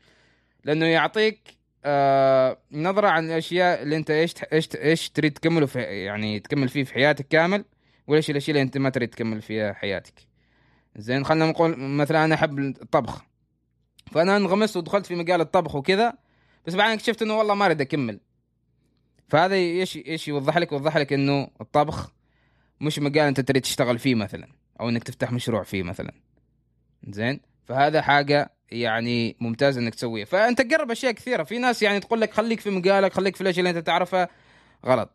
لأنه 0.65 0.87
يعطيك 0.87 1.57
آه 1.85 2.59
نظرة 2.73 3.09
عن 3.09 3.27
الأشياء 3.27 3.83
اللي 3.83 3.97
أنت 3.97 4.11
إيش 4.11 4.35
إيش 4.53 4.69
إيش 4.77 5.11
تريد 5.11 5.33
تكمله 5.33 5.67
في 5.67 5.81
يعني 5.81 6.41
تكمل 6.41 6.69
فيه 6.69 6.85
في 6.85 6.95
حياتك 6.95 7.29
كامل 7.29 7.65
وإيش 8.07 8.31
الأشياء 8.31 8.51
اللي 8.57 8.63
أنت 8.63 8.79
ما 8.79 8.91
تريد 8.91 9.09
تكمل 9.09 9.43
فيها 9.43 9.73
حياتك. 9.73 10.15
زين 10.97 11.25
خلينا 11.25 11.47
نقول 11.47 11.79
مثلا 11.79 12.25
أنا 12.25 12.35
أحب 12.35 12.59
الطبخ. 12.59 13.23
فأنا 14.13 14.37
انغمست 14.37 14.77
ودخلت 14.77 15.07
في 15.07 15.15
مجال 15.15 15.41
الطبخ 15.41 15.75
وكذا 15.75 16.15
بس 16.67 16.75
بعدين 16.75 16.95
اكتشفت 16.95 17.23
إنه 17.23 17.39
والله 17.39 17.55
ما 17.55 17.67
أريد 17.67 17.81
أكمل. 17.81 18.21
فهذا 19.33 19.55
إيش 19.55 19.97
إيش 19.97 20.29
يوضح 20.29 20.59
لك؟ 20.59 20.73
يوضح 20.73 20.97
لك 20.97 21.13
إنه 21.13 21.49
الطبخ 21.61 22.13
مش 22.81 22.99
مجال 22.99 23.27
أنت 23.27 23.41
تريد 23.41 23.63
تشتغل 23.63 23.99
فيه 23.99 24.15
مثلا 24.15 24.49
أو 24.81 24.89
إنك 24.89 25.03
تفتح 25.03 25.33
مشروع 25.33 25.63
فيه 25.63 25.83
مثلا. 25.83 26.13
زين؟ 27.09 27.41
فهذا 27.65 28.03
حاجة 28.03 28.53
يعني 28.71 29.37
ممتاز 29.41 29.79
إنك 29.79 29.95
تسويها. 29.95 30.25
فأنت 30.25 30.75
قرب 30.75 30.91
أشياء 30.91 31.13
كثيرة. 31.13 31.43
في 31.43 31.59
ناس 31.59 31.83
يعني 31.83 32.01
تقول 32.01 32.21
لك 32.21 32.33
خليك 32.33 32.61
في 32.61 32.71
مجالك 32.71 33.13
خليك 33.13 33.37
في 33.37 33.41
الأشياء 33.41 33.67
اللي 33.67 33.79
أنت 33.79 33.87
تعرفها. 33.87 34.29
غلط. 34.87 35.11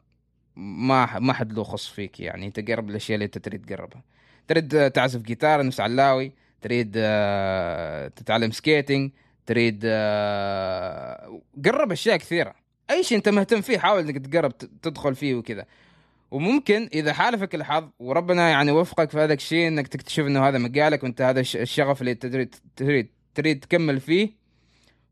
ما 0.56 1.20
ما 1.20 1.34
حد 1.34 1.54
له 1.54 1.64
خص 1.64 1.88
فيك 1.88 2.20
يعني. 2.20 2.46
أنت 2.46 2.72
قرب 2.72 2.90
الأشياء 2.90 3.16
اللي 3.16 3.26
أنت 3.26 3.38
تريد 3.38 3.66
تقربها 3.66 4.04
تريد 4.48 4.92
تعزف 4.92 5.22
جيتار 5.22 5.66
نفس 5.66 5.80
علاوي 5.80 6.32
تريد 6.62 6.94
آه، 6.98 8.08
تتعلم 8.08 8.52
skating 8.52 9.12
تريد 9.46 9.82
آه، 9.86 11.42
قرب 11.66 11.92
أشياء 11.92 12.18
كثيرة. 12.18 12.67
أي 12.92 13.04
شيء 13.04 13.18
أنت 13.18 13.30
مهتم 13.30 13.62
فيه 13.62 13.78
حاول 13.78 14.00
إنك 14.00 14.26
تقرب 14.26 14.58
تدخل 14.58 15.16
فيه 15.16 15.36
وكذا. 15.36 15.66
وممكن 16.32 16.90
إذا 16.94 17.14
حالفك 17.14 17.56
الحظ 17.56 17.90
وربنا 18.00 18.50
يعني 18.50 18.72
وفقك 18.72 19.10
في 19.12 19.20
هذا 19.20 19.34
الشيء 19.34 19.68
إنك 19.68 19.88
تكتشف 19.88 20.24
إنه 20.24 20.48
هذا 20.48 20.58
مجالك 20.58 21.04
وأنت 21.04 21.22
هذا 21.22 21.40
الشغف 21.40 22.02
اللي 22.02 22.16
تريد 22.16 22.56
تريد 22.76 23.12
تريد 23.36 23.60
تكمل 23.60 24.00
فيه 24.00 24.30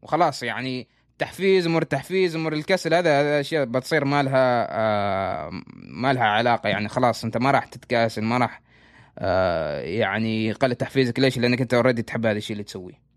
وخلاص 0.02 0.44
يعني 0.44 0.88
تحفيز 1.20 1.66
امور 1.68 1.82
التحفيز 1.82 2.36
امور 2.36 2.54
الكسل 2.54 2.94
هذا 2.94 3.40
أشياء 3.40 3.66
بتصير 3.66 4.06
ما 4.06 4.24
لها 4.24 4.68
آه 4.70 5.50
ما 5.76 6.14
لها 6.14 6.24
علاقة 6.24 6.70
يعني 6.70 6.90
خلاص 6.90 7.24
أنت 7.24 7.38
ما 7.38 7.52
راح 7.52 7.66
تتكاسل 7.66 8.22
ما 8.22 8.38
راح 8.38 8.62
آه 9.20 9.80
يعني 9.82 10.52
قل 10.52 10.76
تحفيزك. 10.76 11.20
ليش؟ 11.20 11.38
لأنك 11.38 11.62
أنت 11.62 11.74
اوريدي 11.74 12.02
تحب 12.02 12.26
هذا 12.26 12.38
الشيء 12.38 12.54
اللي 12.54 12.64
تسويه. 12.64 13.14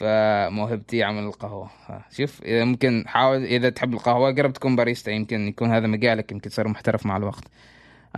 فموهبتي 0.00 1.02
عمل 1.02 1.22
القهوة. 1.22 1.70
شوف 2.10 2.42
إذا 2.42 2.64
ممكن 2.64 3.04
حاول 3.06 3.44
إذا 3.44 3.70
تحب 3.70 3.94
القهوة 3.94 4.34
قرب 4.34 4.52
تكون 4.52 4.76
باريستا. 4.76 5.12
يمكن 5.12 5.48
يكون 5.48 5.70
هذا 5.70 5.86
مجالك 5.86 6.32
يمكن 6.32 6.50
تصير 6.50 6.68
محترف 6.68 7.06
مع 7.06 7.16
الوقت. 7.16 7.44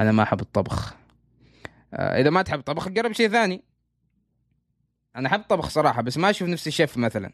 أنا 0.01 0.13
ما 0.13 0.23
أحب 0.23 0.41
الطبخ. 0.41 0.95
آه، 1.95 2.21
إذا 2.21 2.31
ما 2.31 2.43
تحب 2.43 2.59
الطبخ 2.59 2.89
قرب 2.89 3.13
شيء 3.13 3.29
ثاني. 3.29 3.63
أنا 5.17 5.29
أحب 5.29 5.41
الطبخ 5.41 5.69
صراحة 5.69 6.03
بس 6.03 6.19
ما 6.19 6.31
أشوف 6.31 6.49
نفسي 6.49 6.71
شيف 6.71 6.97
مثلا. 6.97 7.33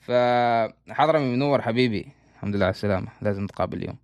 فحضرمي 0.00 1.36
منور 1.36 1.62
حبيبي. 1.62 2.12
الحمد 2.34 2.56
لله 2.56 2.64
على 2.64 2.72
السلامة. 2.72 3.08
لازم 3.22 3.44
نتقابل 3.44 3.78
اليوم. 3.78 3.98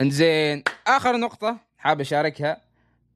إنزين 0.00 0.62
آخر 0.86 1.16
نقطة 1.16 1.58
حاب 1.78 2.00
أشاركها. 2.00 2.52
آه، 2.52 2.60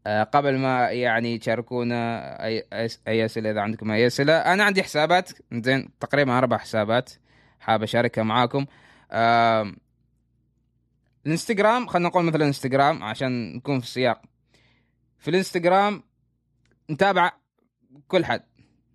قبل 0.07 0.59
ما 0.59 0.91
يعني 0.91 1.39
تشاركونا 1.39 2.21
اي 2.45 2.65
اي 3.09 3.25
أسئلة 3.25 3.51
إذا 3.51 3.61
عندكم 3.61 3.91
أي 3.91 4.07
أسئلة. 4.07 4.37
أنا 4.39 4.65
عندي 4.65 4.83
حسابات 4.83 5.31
زين 5.53 5.89
تقريبا 6.01 6.39
أربع 6.39 6.59
حسابات 6.59 7.13
حاب 7.61 7.83
أشاركها 7.83 8.25
معاكم. 8.25 8.67
الإنستغرام 11.27 11.87
خلينا 11.87 12.09
نقول 12.09 12.25
مثلا 12.25 12.47
إنستغرام 12.47 13.03
عشان 13.03 13.57
نكون 13.57 13.81
في 13.81 13.87
السياق. 13.87 14.23
في 15.19 15.31
الإنستغرام 15.31 16.03
نتابع 16.91 17.33
كل 18.09 18.25
حد 18.25 18.43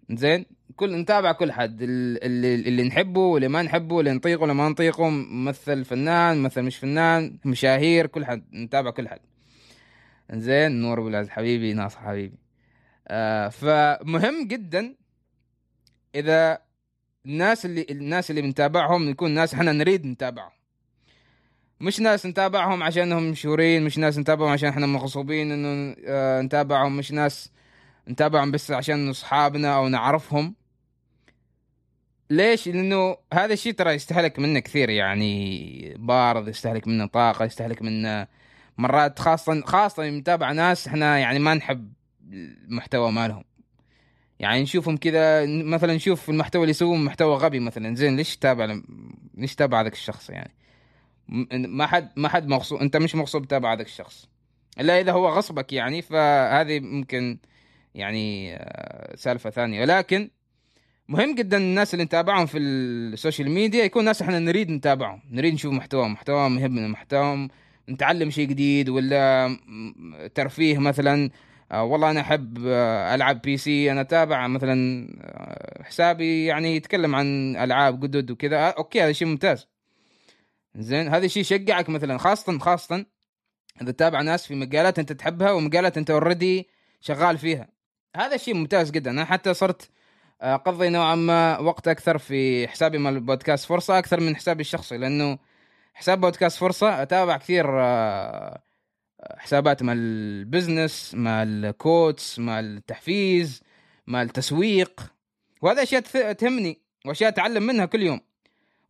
زين؟ 0.09 0.45
كل 0.75 0.95
نتابع 0.95 1.31
كل 1.31 1.51
حد 1.51 1.81
اللي, 1.81 2.55
اللي 2.55 2.83
نحبه 2.83 3.21
واللي 3.21 3.47
ما 3.47 3.61
نحبه 3.61 3.99
اللي 3.99 4.11
نطيقه 4.11 4.41
واللي 4.41 4.55
ما 4.55 4.69
نطيقه 4.69 5.09
ممثل 5.09 5.85
فنان 5.85 6.37
ممثل 6.37 6.61
مش 6.61 6.77
فنان 6.77 7.37
مشاهير 7.45 8.07
كل 8.07 8.25
حد 8.25 8.43
نتابع 8.53 8.91
كل 8.91 9.07
حد. 9.07 9.19
زين 10.39 10.71
نور 10.81 10.99
أبو 10.99 11.07
العز 11.07 11.29
حبيبي 11.29 11.73
ناصر 11.73 11.99
حبيبي. 11.99 12.37
آه 13.07 13.47
فمهم 13.49 14.47
جدا 14.47 14.95
إذا 16.15 16.61
الناس 17.25 17.65
اللي 17.65 17.85
الناس 17.89 18.29
اللي 18.29 18.41
بنتابعهم 18.41 19.09
يكون 19.09 19.31
ناس 19.31 19.53
إحنا 19.53 19.71
نريد 19.71 20.05
نتابعهم. 20.05 20.51
مش 21.81 21.99
ناس 21.99 22.25
نتابعهم 22.25 22.83
عشانهم 22.83 23.31
مشهورين 23.31 23.83
مش 23.85 23.97
ناس 23.97 24.17
نتابعهم 24.17 24.49
عشان 24.51 24.69
إحنا 24.69 24.85
مغصوبين 24.85 25.51
إنه 25.51 25.95
آه 26.07 26.41
نتابعهم 26.41 26.97
مش 26.97 27.11
ناس 27.11 27.51
نتابعهم 28.09 28.51
بس 28.51 28.71
عشان 28.71 29.09
أصحابنا 29.09 29.75
أو 29.75 29.87
نعرفهم. 29.87 30.55
ليش؟ 32.29 32.67
لأنه 32.67 33.17
هذا 33.33 33.53
الشيء 33.53 33.73
ترى 33.73 33.91
يستهلك 33.93 34.39
منه 34.39 34.59
كثير 34.59 34.89
يعني 34.89 35.95
بارض 35.97 36.47
يستهلك 36.47 36.87
منه 36.87 37.05
طاقة 37.05 37.45
يستهلك 37.45 37.81
منه 37.81 38.27
مرات 38.81 39.19
خاصة 39.19 39.61
خاصة 39.61 40.09
متابع 40.09 40.51
ناس 40.51 40.87
إحنا 40.87 41.17
يعني 41.17 41.39
ما 41.39 41.53
نحب 41.53 41.93
المحتوى 42.33 43.11
مالهم. 43.11 43.43
يعني 44.39 44.61
نشوفهم 44.61 44.97
كذا 44.97 45.45
مثلا 45.45 45.95
نشوف 45.95 46.29
المحتوى 46.29 46.61
اللي 46.61 46.71
يسوون 46.71 47.05
محتوى 47.05 47.35
غبي 47.35 47.59
مثلا 47.59 47.95
زين 47.95 48.15
ليش 48.15 48.37
تتابع 48.37 48.79
ليش 49.33 49.55
تتابع 49.55 49.81
هذاك 49.81 49.93
الشخص 49.93 50.29
يعني؟ 50.29 50.53
ما 51.51 51.87
حد 51.87 52.11
ما 52.15 52.29
حد 52.29 52.47
مغصوب 52.47 52.79
أنت 52.79 52.97
مش 52.97 53.15
مغصوب 53.15 53.47
تتابع 53.47 53.73
هذاك 53.73 53.85
الشخص. 53.85 54.29
إلا 54.79 54.99
إذا 54.99 55.11
هو 55.11 55.29
غصبك 55.29 55.73
يعني 55.73 56.01
فهذه 56.01 56.79
ممكن 56.79 57.39
يعني 57.95 58.55
آه، 58.55 59.15
سالفة 59.15 59.49
ثانية. 59.49 59.81
ولكن 59.81 60.29
مهم 61.07 61.35
جدا 61.35 61.57
الناس 61.57 61.93
اللي 61.93 62.05
نتابعهم 62.05 62.45
في 62.45 62.57
ال 62.57 62.70
social 62.70 63.51
media 63.51 63.83
يكون 63.83 64.05
ناس 64.05 64.21
إحنا 64.21 64.39
نريد 64.39 64.71
نتابعهم 64.71 65.21
نريد 65.31 65.53
نشوف 65.53 65.73
محتواهم 65.73 66.13
محتواهم 66.13 66.59
يهمنا 66.59 66.87
محتواهم 66.87 67.49
نتعلم 67.91 68.29
شيء 68.29 68.47
جديد 68.47 68.89
ولا 68.89 69.57
ترفيه 70.35 70.77
مثلا. 70.77 71.29
آه، 71.71 71.83
والله 71.83 72.11
أنا 72.11 72.21
أحب 72.21 72.57
آه، 72.67 73.15
ألعب 73.15 73.41
PC 73.41 73.91
أنا 73.91 74.01
أتابع 74.01 74.47
مثلا 74.47 75.07
آه، 75.21 75.83
حسابي 75.83 76.45
يعني 76.45 76.75
يتكلم 76.75 77.15
عن 77.15 77.55
ألعاب 77.55 77.99
جدد 77.99 78.31
وكذا. 78.31 78.57
أوكي 78.57 79.01
هذا 79.01 79.11
شيء 79.11 79.27
ممتاز. 79.27 79.67
زين 80.75 81.07
هذا 81.07 81.25
الشيء 81.25 81.41
يشجعك 81.41 81.89
مثلا 81.89 82.17
خاصه 82.17 82.59
خاصه 82.59 83.05
إذا 83.81 83.91
تتابع 83.91 84.21
ناس 84.21 84.47
في 84.47 84.55
مجالات 84.55 84.99
أنت 84.99 85.11
تحبها 85.13 85.51
ومجالات 85.51 85.97
أنت 85.97 86.09
already 86.11 86.67
شغال 87.01 87.37
فيها. 87.37 87.67
هذا 88.15 88.35
الشيء 88.35 88.53
ممتاز 88.53 88.91
جدا. 88.91 89.11
أنا 89.11 89.25
حتى 89.25 89.53
صرت 89.53 89.89
اقضي 90.41 90.89
نوعا 90.89 91.15
ما 91.15 91.59
وقت 91.59 91.87
أكثر 91.87 92.17
في 92.17 92.67
حسابي 92.67 92.97
مال 92.97 93.13
البودكاست 93.13 93.65
فرصة 93.65 93.97
أكثر 93.97 94.19
من 94.19 94.35
حسابي 94.35 94.61
الشخصي 94.61 94.97
لأنه 94.97 95.37
حساب 95.93 96.21
بودكاست 96.21 96.57
فرصة 96.57 97.01
أتابع 97.01 97.37
كثير 97.37 97.65
آه، 97.69 98.61
حسابات 99.37 99.83
مال 99.83 99.97
ال 99.97 100.10
business 100.10 101.15
مال 101.15 101.65
ال 101.65 101.76
quotes 101.76 102.39
مال 102.39 102.77
التحفيز 102.77 103.61
مال 104.07 104.21
التسويق. 104.21 105.01
وهذا 105.61 105.83
أشياء 105.83 106.01
تهمني 106.33 106.81
وأشياء 107.05 107.29
أتعلم 107.29 107.63
منها 107.63 107.85
كل 107.85 108.01
يوم. 108.01 108.21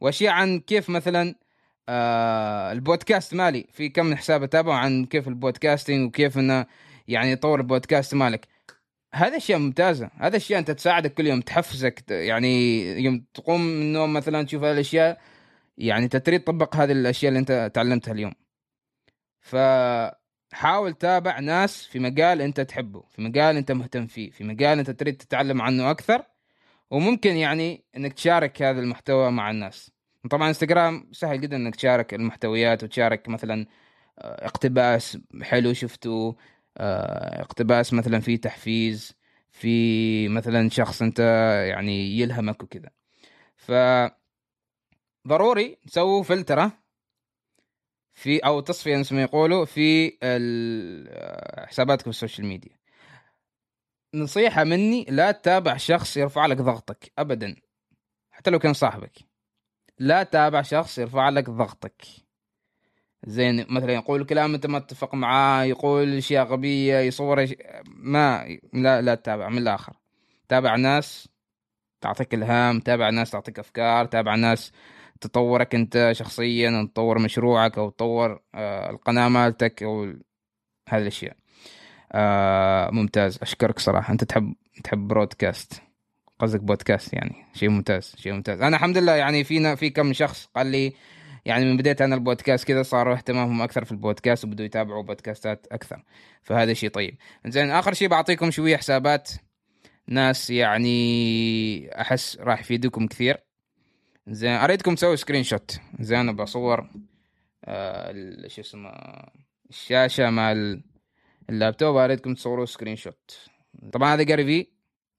وأشياء 0.02 0.34
عن 0.34 0.60
كيف 0.60 0.90
مثلا 0.90 1.36
آه 1.90 2.72
البودكاست 2.72 3.34
مالي. 3.34 3.68
في 3.74 3.90
كم 3.90 4.06
من 4.06 4.18
حساب 4.18 4.44
أتابعه 4.44 4.76
عن 4.76 5.06
كيف 5.06 5.28
ال 5.28 5.35
podcasting 5.35 6.08
وكيف 6.08 6.38
إنه 6.38 6.66
يعني 7.08 7.32
يطور 7.32 7.60
البودكاست 7.60 8.16
مالك. 8.16 8.48
هذا 9.14 9.38
أشياء 9.38 9.60
ممتازة. 9.60 10.10
هذا 10.18 10.38
أشياء 10.38 10.60
أنت 10.60 10.72
تساعدك 10.72 11.14
كل 11.14 11.28
يوم 11.28 11.42
تحفزك 11.42 12.04
يعني 12.12 12.84
يوم 13.04 13.26
تقوم 13.34 13.62
من 13.62 13.82
النوم 13.82 14.14
مثلا 14.14 14.46
تشوف 14.46 14.64
هذه 14.64 14.74
الأشياء 14.74 15.22
يعني 15.82 16.06
انت 16.06 16.16
تريد 16.16 16.44
تطبق 16.44 16.76
هذه 16.76 16.92
الأشياء 16.92 17.30
اللي 17.30 17.40
انت 17.40 17.72
تعلمتها 17.74 18.12
اليوم. 18.12 18.34
فحاول 19.42 20.94
تابع 20.94 21.40
ناس 21.40 21.86
في 21.86 22.00
مجال 22.00 22.42
انت 22.42 22.62
تحبه 22.62 23.04
في 23.10 23.22
مجال 23.22 23.58
انت 23.58 23.72
مهتم 23.72 24.08
فيه 24.08 24.32
في 24.32 24.44
مجال 24.44 24.80
انت 24.80 24.92
تريد 24.92 25.18
تتعلم 25.18 25.62
عنه 25.62 25.92
أكثر 25.92 26.24
وممكن 26.92 27.38
يعني 27.38 27.86
انك 27.98 28.14
تشارك 28.14 28.62
هذا 28.62 28.80
المحتوى 28.82 29.32
مع 29.32 29.52
الناس. 29.52 29.92
طبعا 30.32 30.48
إنستغرام 30.50 31.10
سهل 31.12 31.42
جدا 31.42 31.58
إنك 31.58 31.76
تشارك 31.76 32.14
المحتويات 32.14 32.84
وتشارك 32.84 33.30
مثلا 33.30 33.66
آه، 34.20 34.46
اقتباس 34.46 35.18
حلو 35.42 35.74
شفته 35.74 36.38
آه، 36.78 37.42
اقتباس 37.42 37.94
مثلا 37.94 38.20
فيه 38.20 38.38
تحفيز 38.42 39.14
في 39.52 40.28
مثلا 40.30 40.70
شخص 40.70 41.02
انت 41.02 41.20
يعني 41.70 42.20
يلهمك 42.20 42.64
وكذا. 42.64 42.90
ف 43.58 43.72
ضروري 45.28 45.78
تسووا 45.88 46.24
فلتره 46.24 46.72
في 48.14 48.40
أو 48.40 48.60
تصفية 48.60 48.98
مثل 48.98 49.16
ما 49.16 49.22
يقولوا 49.22 49.66
في 49.66 50.08
حساباتكم 51.68 52.04
في 52.12 52.18
ال 52.18 52.22
social 52.22 52.48
media. 52.48 52.78
نصيحة 54.14 54.64
مني 54.64 55.06
لا 55.10 55.32
تتابع 55.32 55.78
شخص 55.78 56.18
يرفع 56.18 56.46
لك 56.46 56.58
ضغطك 56.58 57.12
ابدا. 57.18 57.56
حتى 58.32 58.52
لو 58.52 58.60
كان 58.60 58.74
صاحبك. 58.74 59.18
لا 60.00 60.24
تتابع 60.24 60.62
شخص 60.62 60.98
يرفع 60.98 61.30
لك 61.30 61.50
ضغطك. 61.50 62.02
زين 63.24 63.66
مثلا 63.70 63.94
يقول 63.94 64.26
كلام 64.26 64.54
أنت 64.54 64.66
ما 64.66 64.80
تتفق 64.80 65.16
معاه 65.16 65.64
يقول 65.64 66.18
أشياء 66.18 66.46
غبية 66.46 66.98
يصور 66.98 67.48
ما 67.86 68.58
لا 68.74 69.02
لا 69.02 69.16
تتابع 69.16 69.50
من 69.50 69.58
الآخر. 69.58 69.94
تابع 70.50 70.76
ناس 70.76 71.30
تعطيك 72.02 72.34
إلهام 72.34 72.80
تابع 72.80 73.10
ناس 73.10 73.32
تعطيك 73.32 73.60
أفكار 73.60 74.06
تابع 74.06 74.36
ناس 74.36 74.72
تطورك 75.22 75.76
انت 75.76 76.10
شخصيا 76.12 76.90
تطور 76.94 77.20
مشروعك 77.20 77.78
أو 77.78 77.90
تطور 77.90 78.42
آه، 78.56 78.90
القناة 78.90 79.28
مالتك 79.30 79.84
أو 79.84 80.14
هذه 80.90 81.02
الأشياء. 81.02 81.36
آه 82.12 82.90
ممتاز. 82.92 83.40
أشكرك 83.42 83.80
صراحة. 83.80 84.14
أنت 84.14 84.24
تحب 84.24 84.54
تحب 84.84 85.08
برودكاست 85.08 85.82
قصدك 86.40 86.62
بودكاست 86.62 87.14
يعني. 87.14 87.36
شيء 87.54 87.70
ممتاز 87.70 88.16
شيء 88.18 88.34
ممتاز. 88.34 88.62
أنا 88.62 88.76
الحمد 88.78 88.98
لله 88.98 89.12
يعني 89.16 89.44
فينا 89.44 89.76
في 89.76 89.90
كم 89.90 90.14
شخص 90.14 90.46
قال 90.56 90.68
لي 90.68 90.94
يعني 91.46 91.66
من 91.66 91.78
بديت 91.78 92.02
أنا 92.02 92.16
البودكاست 92.16 92.68
كذا 92.68 92.84
صاروا 92.84 93.16
اهتمامهم 93.16 93.62
أكثر 93.62 93.86
في 93.86 93.92
البودكاست 93.92 94.46
وبدوا 94.46 94.66
يتابعوا 94.66 95.04
بودكاستات 95.04 95.68
أكثر. 95.72 96.04
فهذا 96.44 96.74
شيء 96.74 96.90
طيب. 96.90 97.18
زين 97.48 97.72
آخر 97.72 97.94
شيء 97.94 98.08
بعطيكم 98.08 98.52
شوية 98.52 98.78
حسابات. 98.78 99.32
ناس 100.08 100.50
يعني 100.50 102.02
أحس 102.02 102.38
راح 102.40 102.60
يفيدكم 102.60 103.08
كثير. 103.08 103.51
زين 104.28 104.52
أريدكم 104.52 104.96
تسوي 104.96 105.18
screenshot 105.18 105.80
زين 106.00 106.20
أنا 106.20 106.32
بصور 106.32 106.90
آه 107.66 108.48
شو 108.48 108.62
اسمه 108.62 108.92
الشاشة 109.70 110.30
مال 110.30 110.84
اللابتوب 111.50 111.96
أريدكم 111.96 112.34
تصوروا 112.34 112.66
screenshot 112.66 113.50
طبعا 113.94 114.14
هذا 114.14 114.24
Gary 114.24 114.46
Vee 114.46 114.68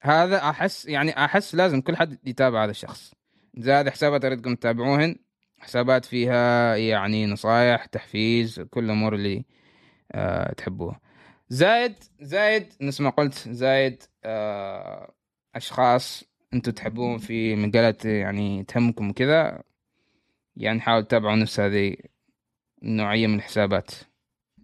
هذا 0.03 0.51
أحس 0.51 0.87
يعني 0.87 1.25
أحس 1.25 1.55
لازم 1.55 1.81
كل 1.81 1.97
حد 1.97 2.19
يتابع 2.29 2.65
هذا 2.65 2.71
الشخص. 2.71 3.15
هذه 3.65 3.91
حسابات 3.91 4.25
أريدكم 4.25 4.55
تتابعوهن. 4.55 5.17
حسابات 5.59 6.05
فيها 6.05 6.77
يعني 6.77 7.27
نصايح 7.27 7.85
تحفيز 7.85 8.61
كل 8.61 8.85
الأمور 8.85 9.15
اللي 9.15 9.45
أه 10.13 10.53
تحبوها. 10.53 11.01
زايد 11.49 11.95
زايد 12.21 12.73
نفس 12.81 13.01
ما 13.01 13.11
قلت 13.11 13.49
زايد 13.49 14.03
أه 14.25 15.13
أشخاص 15.55 16.25
أنتم 16.55 16.73
تحبون 16.73 17.19
في 17.19 17.57
مجالات 17.57 18.05
يعني 18.05 18.65
تهمكم 18.65 19.11
وكذا 19.11 19.63
يعني 20.57 20.81
حاولوا 20.81 21.05
تتابعوا 21.05 21.37
نفس 21.37 21.61
هذه 21.61 21.97
النوعية 22.83 23.27
من 23.27 23.35
الحسابات. 23.35 23.91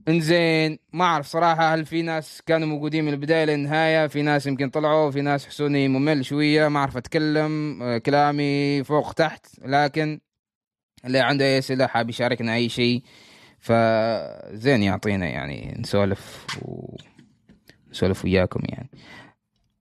انزين 0.08 0.78
ما 0.92 1.04
أعرف 1.04 1.26
صراحة 1.26 1.74
هل 1.74 1.86
في 1.86 2.02
ناس 2.02 2.42
كانوا 2.46 2.68
موجودين 2.68 3.04
من 3.04 3.12
البداية 3.12 3.44
للنهاية 3.44 4.06
في 4.06 4.22
ناس 4.22 4.46
يمكن 4.46 4.70
طلعوا 4.70 5.10
في 5.10 5.20
ناس 5.20 5.46
حسوني 5.46 5.88
ممل 5.88 6.24
شوية 6.24 6.68
ما 6.68 6.80
أعرف 6.80 6.96
أتكلم 6.96 7.82
آه، 7.82 7.98
كلامي 7.98 8.84
فوق 8.84 9.12
تحت 9.12 9.46
لكن 9.64 10.20
اللي 11.04 11.20
عنده 11.20 11.44
أي 11.44 11.58
أسئلة 11.58 11.86
حاب 11.86 12.10
يشاركنا 12.10 12.54
أي 12.54 12.68
شيء 12.68 13.02
فزين 13.58 14.82
يعطينا 14.82 15.26
يعني 15.26 15.76
نسولف 15.78 16.46
و... 16.62 16.96
نسولف 17.90 18.24
وياكم 18.24 18.60
يعني. 18.68 18.90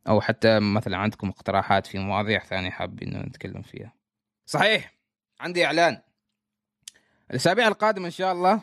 أو 0.07 0.21
حتى 0.21 0.59
مثلا 0.59 0.97
عندكم 0.97 1.29
اقتراحات 1.29 1.87
في 1.87 1.99
مواضيع 1.99 2.39
ثانية 2.39 2.69
حابين 2.69 3.17
نتكلم 3.17 3.61
فيها. 3.61 3.93
صحيح. 4.45 4.93
عندي 5.39 5.65
إعلان. 5.65 6.01
الأسابيع 7.31 7.67
القادمة 7.67 8.05
إن 8.05 8.11
شاء 8.11 8.31
الله 8.31 8.61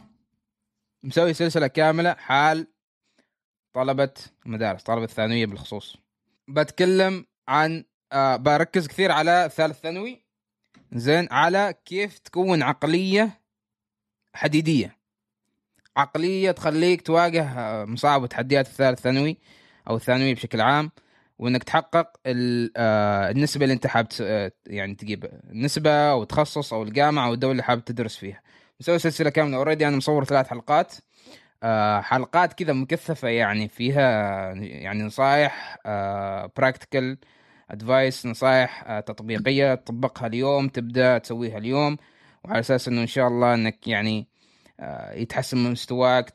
مسوي 1.03 1.35
سلسلة 1.35 1.67
كاملة 1.67 2.15
حال 2.15 2.67
طلبة 3.73 4.15
المدارس 4.47 4.83
طلبة 4.83 5.05
الثانوية 5.05 5.47
بالخصوص. 5.47 5.97
بتكلم 6.49 7.27
عن 7.49 7.85
آه 8.13 8.37
بركز 8.37 8.87
كثير 8.89 9.13
على 9.13 9.51
ثالث 9.55 9.81
ثانوي. 9.81 10.25
زين 10.93 11.29
على 11.31 11.75
كيف 11.85 12.19
تكون 12.19 12.63
عقلية 12.63 13.41
حديدية. 14.35 14.97
عقلية 15.97 16.51
تخليك 16.51 17.03
تواجه 17.03 17.45
آه، 17.59 17.85
مصاعب 17.85 18.23
وتحديات 18.23 18.67
الثالث 18.67 19.01
ثانوي 19.01 19.37
أو 19.89 19.97
الثانوي 19.97 20.35
بشكل 20.35 20.61
عام. 20.61 20.91
وإنك 21.39 21.65
تحقق 21.65 22.13
آه، 22.27 23.31
النسبة 23.31 23.65
اللي 23.65 23.75
أنت 23.75 23.87
حاب 23.87 24.07
آه، 24.21 24.53
يعني 24.67 24.95
تجيب 24.95 25.25
النسبة 25.51 25.91
أو 25.91 26.23
التخصص 26.23 26.73
أو 26.73 26.83
الجامعة 26.83 27.27
أو 27.27 27.35
الدولة 27.35 27.53
اللي 27.53 27.63
حابب 27.63 27.85
تدرس 27.85 28.17
فيها. 28.17 28.41
مسوي 28.81 28.99
سلسلة 28.99 29.31
كاملة. 29.31 29.57
اوريدي 29.57 29.89
أنا 29.89 29.97
مصور 29.97 30.25
ثلاث 30.25 30.49
حلقات. 30.49 30.95
حلقات 32.01 32.53
كذا 32.53 32.73
مكثفة 32.73 33.29
يعني 33.29 33.69
فيها 33.69 34.01
يعني 34.55 35.03
نصائح 35.03 35.79
practical 36.57 37.19
advice 37.71 38.27
نصائح 38.27 39.01
تطبيقية 39.01 39.75
تطبقها 39.75 40.27
اليوم 40.27 40.69
تبدأ 40.69 41.19
تسويها 41.19 41.59
اليوم. 41.59 41.97
وعلى 42.45 42.61
أساس 42.61 42.89
إنه 42.89 43.03
إن 43.03 43.07
شاء 43.07 43.29
الله 43.29 43.55
إنك 43.55 43.89
يعني 43.89 44.19
آه، 44.21 44.34
يتحسن 45.15 45.59
من 45.59 45.71
مستواك 45.71 46.31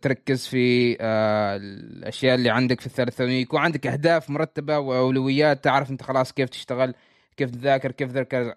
تركز 0.00 0.46
في 0.46 0.96
آه، 1.00 1.56
الأشياء 1.56 2.34
اللي 2.34 2.50
عندك 2.50 2.80
في 2.80 2.86
الثالث 2.86 3.14
ثانوي. 3.14 3.40
يكون 3.40 3.60
عندك 3.60 3.86
أهداف 3.86 4.30
مرتبة 4.30 4.78
وأولويات 4.78 5.64
تعرف 5.64 5.90
أنت 5.90 6.02
خلاص 6.02 6.32
كيف 6.32 6.48
تشتغل 6.48 6.94
كيف 7.36 7.50
تذاكر 7.50 7.92
كيف 7.92 8.12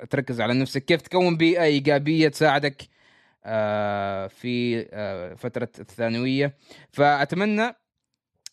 تركز 0.09 0.41
على 0.41 0.53
نفسك 0.53 0.85
كيف 0.85 1.01
تكون 1.01 1.37
بيئة 1.37 1.63
إيجابية 1.63 2.27
تساعدك 2.27 2.81
آه، 3.45 4.27
في 4.27 4.85
فترة 5.37 5.69
الثانوية. 5.79 6.57
فأتمنى 6.91 7.75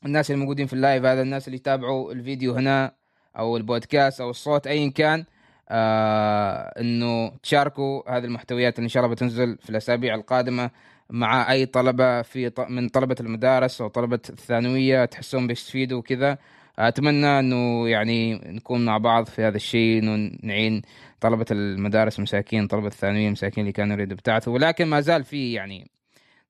الناس 0.07 0.31
الموجودين 0.31 0.67
في 0.67 0.73
اللايف 0.73 1.05
هذا 1.05 1.23
الناس 1.23 1.47
اللي 1.49 1.57
يتابعوا 1.57 2.13
الفيديو 2.13 2.55
هنا 2.55 2.95
أو 3.39 3.57
البودكاست 3.57 4.21
أو 4.21 4.31
الصوت 4.31 4.67
ايا 4.67 4.91
كان 4.91 5.25
آه 5.73 6.81
إنه 6.81 7.29
تشاركوا 7.43 8.17
هذه 8.17 8.25
المحتويات 8.25 8.79
اللي 8.79 8.85
إن 8.85 8.89
شاء 8.89 9.05
الله 9.05 9.15
بتنزل 9.15 9.59
في 9.63 9.71
الأسابيع 9.71 10.15
القادمة 10.15 10.71
مع 11.11 11.53
أي 11.53 11.67
طلبة 11.67 12.23
في 12.23 12.51
ط... 12.51 12.61
من 12.61 12.89
طلبة 12.89 13.17
المدارس 13.21 13.81
أو 13.81 13.89
طلبة 13.89 14.21
الثانوية 14.31 15.05
تحسون 15.05 15.47
بيستفيدوا 15.47 15.99
وكذا. 15.99 16.39
أتمنى 16.79 17.39
إنه 17.39 17.89
يعني 17.89 18.35
نكون 18.35 18.85
مع 18.85 18.99
بعض 18.99 19.27
في 19.27 19.43
هذا 19.43 19.57
الشيء 19.57 19.99
إنه 20.03 20.39
نعين 20.43 20.83
طلبة 21.21 21.47
المدارس 21.51 22.21
مساكين 22.21 22.67
طلبة 22.67 22.87
الثانوية 22.87 23.31
مساكين 23.31 23.63
اللي 23.63 23.73
كانوا 23.73 23.97
يريدوا 23.97 24.13
يبتعثوا. 24.13 24.55
ولكن 24.55 24.87
ما 24.87 25.01
زال 25.01 25.25
في 25.25 25.53
يعني 25.53 25.91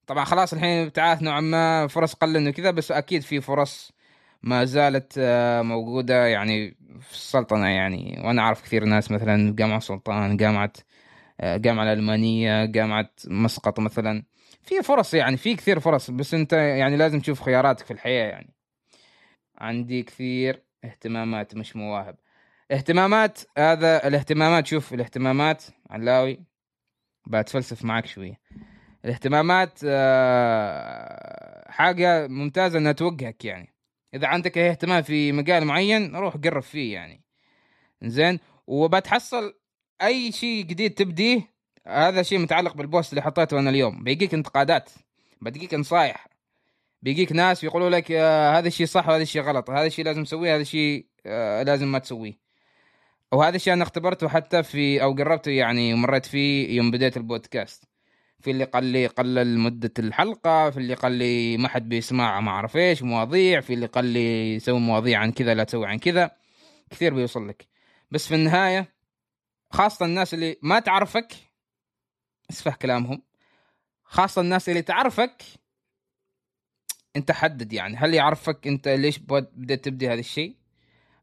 طبعا 0.07 0.25
خلاص 0.25 0.53
الحين 0.53 0.83
ابتعاث 0.85 1.23
نوعا 1.23 1.41
ما 1.41 1.87
فرص 1.87 2.13
قل 2.13 2.47
وكذا 2.49 2.71
بس 2.71 2.91
أكيد 2.91 3.21
في 3.21 3.41
فرص 3.41 3.91
ما 4.43 4.65
زالت 4.65 5.13
آه، 5.17 5.61
موجودة 5.61 6.25
يعني 6.25 6.77
في 6.99 7.11
السلطنة 7.11 7.67
يعني. 7.67 8.21
وأنا 8.23 8.41
أعرف 8.41 8.61
كثير 8.63 8.85
ناس 8.85 9.11
مثلا 9.11 9.55
جامعة 9.55 9.79
سلطان 9.79 10.37
جامعة 10.37 10.73
آه، 11.41 11.57
جامعة 11.57 11.83
الألمانية 11.83 12.65
جامعة 12.65 13.09
مسقط 13.27 13.79
مثلا. 13.79 14.23
في 14.63 14.83
فرص 14.83 15.13
يعني 15.13 15.37
في 15.37 15.55
كثير 15.55 15.79
فرص 15.79 16.11
بس 16.11 16.33
أنت 16.33 16.53
يعني 16.53 16.97
لازم 16.97 17.19
تشوف 17.19 17.41
خياراتك 17.41 17.85
في 17.85 17.91
الحياة 17.91 18.29
يعني. 18.29 18.53
عندي 19.57 20.03
كثير 20.03 20.63
اهتمامات 20.83 21.55
مش 21.55 21.75
مواهب. 21.75 22.15
اهتمامات 22.71 23.39
هذا 23.57 24.07
الاهتمامات 24.07 24.67
شوف 24.67 24.93
الاهتمامات 24.93 25.63
علاوي 25.89 26.39
بتفلسف 27.27 27.85
معك 27.85 28.05
شوية. 28.05 28.39
الاهتمامات 29.05 29.79
آه، 29.85 31.71
حاجة 31.71 32.27
ممتازة 32.27 32.79
إنها 32.79 32.91
توجهك 32.91 33.45
يعني. 33.45 33.72
إذا 34.13 34.27
عندك 34.27 34.57
اهتمام 34.57 35.01
في 35.01 35.31
مجال 35.31 35.65
معين 35.65 36.15
روح 36.15 36.37
قرب 36.37 36.61
فيه 36.61 36.93
يعني. 36.93 37.23
زين 38.03 38.39
وبتحصل 38.67 39.53
أي 40.01 40.31
شيء 40.31 40.63
جديد 40.63 40.93
تبديه 40.93 41.53
هذا 41.87 42.23
شيء 42.23 42.39
متعلق 42.39 42.73
بالبوست 42.75 43.11
اللي 43.11 43.21
حطيته 43.21 43.59
أنا 43.59 43.69
اليوم. 43.69 44.03
بيجيك 44.03 44.33
انتقادات 44.33 44.89
بتجيك 45.41 45.73
نصايح. 45.73 46.27
بيجيك 47.01 47.31
ناس 47.31 47.63
يقولوا 47.63 47.89
لك 47.89 48.11
آه 48.11 48.57
هذا 48.57 48.67
الشيء 48.67 48.85
صح 48.85 49.09
وهذا 49.09 49.23
الشيء 49.23 49.41
غلط 49.41 49.69
هذا 49.69 49.85
الشيء 49.85 50.05
لازم 50.05 50.23
تسويه 50.23 50.55
هذا 50.55 50.61
الشيء 50.61 51.05
آه 51.25 51.63
لازم 51.63 51.91
ما 51.91 51.99
تسويه. 51.99 52.33
وهذا 53.31 53.55
الشيء 53.55 53.73
أنا 53.73 53.83
اختبرته 53.83 54.27
حتى 54.27 54.63
في 54.63 55.03
أو 55.03 55.13
قربته 55.13 55.51
يعني 55.51 55.93
ومريت 55.93 56.25
فيه 56.25 56.75
يوم 56.77 56.91
بديت 56.91 57.17
البودكاست. 57.17 57.92
في 58.43 58.51
اللي 58.51 58.63
قال 58.63 58.83
لي 58.83 59.07
قلل 59.07 59.59
مدة 59.59 59.93
الحلقة 59.99 60.69
في 60.69 60.77
اللي 60.77 60.93
قال 60.93 61.11
لي 61.11 61.57
ما 61.57 61.67
حد 61.67 61.89
بيسمع 61.89 62.39
ما 62.39 62.51
أعرف 62.51 62.77
إيش 62.77 63.03
مواضيع 63.03 63.61
في 63.61 63.73
اللي 63.73 63.85
قال 63.85 64.05
لي 64.05 64.59
سوي 64.59 64.79
مواضيع 64.79 65.19
عن 65.19 65.31
كذا 65.31 65.53
لا 65.53 65.63
تسوي 65.63 65.87
عن 65.87 65.99
كذا. 65.99 66.31
كثير 66.89 67.13
بيوصل 67.13 67.47
لك. 67.47 67.67
بس 68.11 68.27
في 68.27 68.35
النهاية 68.35 68.93
خاصة 69.69 70.05
الناس 70.05 70.33
اللي 70.33 70.57
ما 70.61 70.79
تعرفك 70.79 71.33
اسفه 72.49 72.71
كلامهم. 72.71 73.21
خاصة 74.03 74.41
الناس 74.41 74.69
اللي 74.69 74.81
تعرفك 74.81 75.43
أنت 77.15 77.31
حدد 77.31 77.73
يعني 77.73 77.97
هل 77.97 78.13
يعرفك 78.13 78.67
أنت 78.67 78.87
ليش 78.87 79.19
بدأت 79.19 79.85
تبدي 79.85 80.07
هذا 80.07 80.19
الشيء؟ 80.19 80.55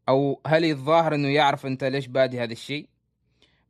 أو 0.08 0.40
هل 0.46 0.64
الظاهر 0.64 1.14
إنه 1.14 1.28
يعرف 1.28 1.66
أنت 1.66 1.84
ليش 1.84 2.06
بادي 2.06 2.40
هذا 2.42 2.52
الشيء؟ 2.52 2.88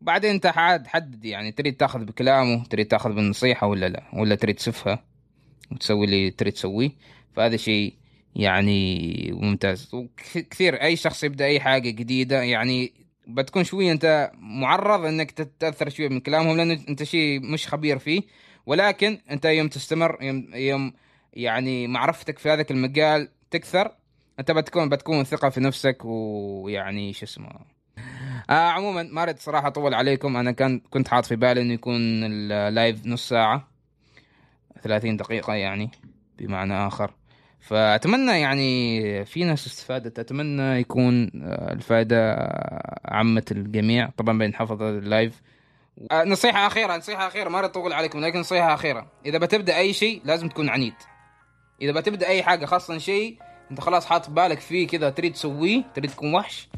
بعدين 0.00 0.30
انت 0.30 0.46
حاد 0.46 0.86
حدد 0.86 1.24
يعني 1.24 1.52
تريد 1.52 1.76
تاخذ 1.76 2.04
بكلامه 2.04 2.64
تريد 2.64 2.86
تاخذ 2.86 3.12
بالنصيحة 3.12 3.66
ولا 3.66 3.88
لا؟ 3.88 4.02
ولا 4.12 4.34
تريد 4.34 4.54
تسفها 4.56 5.04
وتسوي 5.72 6.04
اللي 6.04 6.30
تريد 6.30 6.52
تسويه؟ 6.52 6.90
فهذا 7.36 7.56
شيء 7.56 7.94
يعني 8.36 9.32
ممتاز. 9.32 9.94
وكثير 9.94 10.82
أي 10.82 10.96
شخص 10.96 11.24
يبدأ 11.24 11.44
أي 11.44 11.60
حاجة 11.60 11.90
جديدة 11.90 12.42
يعني 12.42 12.92
بتكون 13.28 13.64
شوية 13.64 13.92
أنت 13.92 14.30
معرض 14.38 15.04
إنك 15.04 15.30
تتأثر 15.30 15.88
شوية 15.88 16.08
من 16.08 16.20
كلامهم 16.20 16.56
لأنه 16.56 16.80
أنت 16.88 17.02
شيء 17.02 17.40
مش 17.40 17.68
خبير 17.68 17.98
فيه. 17.98 18.22
ولكن 18.66 19.18
أنت 19.30 19.44
يوم 19.44 19.68
تستمر 19.68 20.18
يوم, 20.22 20.54
يوم 20.54 20.92
يعني 21.32 21.86
معرفتك 21.86 22.38
في 22.38 22.50
هذاك 22.50 22.70
المجال 22.70 23.28
تكثر 23.50 23.94
أنت 24.38 24.50
بتكون 24.50 24.88
بتكون 24.88 25.24
ثقة 25.24 25.48
في 25.48 25.60
نفسك 25.60 25.98
ويعني 26.04 27.12
شو 27.12 27.24
اسمه 27.24 27.79
آه 28.50 28.68
عموما 28.68 29.02
ما 29.02 29.22
أريد 29.22 29.38
صراحة 29.38 29.68
أطول 29.68 29.94
عليكم. 29.94 30.36
أنا 30.36 30.52
كان 30.52 30.80
كنت 30.90 31.08
حاط 31.08 31.26
في 31.26 31.36
بالي 31.36 31.60
إنه 31.60 31.72
يكون 31.72 32.00
ال 32.24 32.41
live 32.41 33.06
نص 33.06 33.28
ساعة 33.28 33.68
30 34.82 35.16
دقيقة 35.16 35.54
يعني 35.54 35.90
بمعنى 36.38 36.86
آخر. 36.86 37.14
فأتمنى 37.60 38.40
يعني 38.40 39.24
في 39.24 39.44
ناس 39.44 39.66
استفادت 39.66 40.18
أتمنى 40.18 40.80
يكون 40.80 41.30
آه، 41.44 41.72
الفائدة 41.72 42.36
عمت 43.04 43.52
الجميع. 43.52 44.10
طبعا 44.16 44.38
بنحفظ 44.38 44.82
ال 44.82 44.92
live. 44.92 45.42
آه، 46.10 46.24
نصيحة 46.24 46.66
أخيرة 46.66 46.96
نصيحة 46.96 47.26
أخيرة 47.26 47.48
ما 47.48 47.58
أريد 47.58 47.70
أطول 47.70 47.92
عليكم 47.92 48.20
لكن 48.20 48.38
نصيحة 48.40 48.74
أخيرة. 48.74 49.06
إذا 49.26 49.38
بتبدأ 49.38 49.76
أي 49.76 49.92
شيء 49.92 50.22
لازم 50.24 50.48
تكون 50.48 50.68
عنيد. 50.68 50.94
إذا 51.82 51.92
بتبدأ 51.92 52.26
أي 52.26 52.42
حاجة 52.42 52.66
خاصة 52.66 52.98
شيء 52.98 53.38
أنت 53.70 53.80
خلاص 53.80 54.06
حاط 54.06 54.30
بالك 54.30 54.60
فيه 54.60 54.86
كذا 54.86 55.10
تريد 55.10 55.32
تسويه 55.32 55.82
تريد 55.94 56.10
تكون 56.10 56.34
وحش 56.34 56.68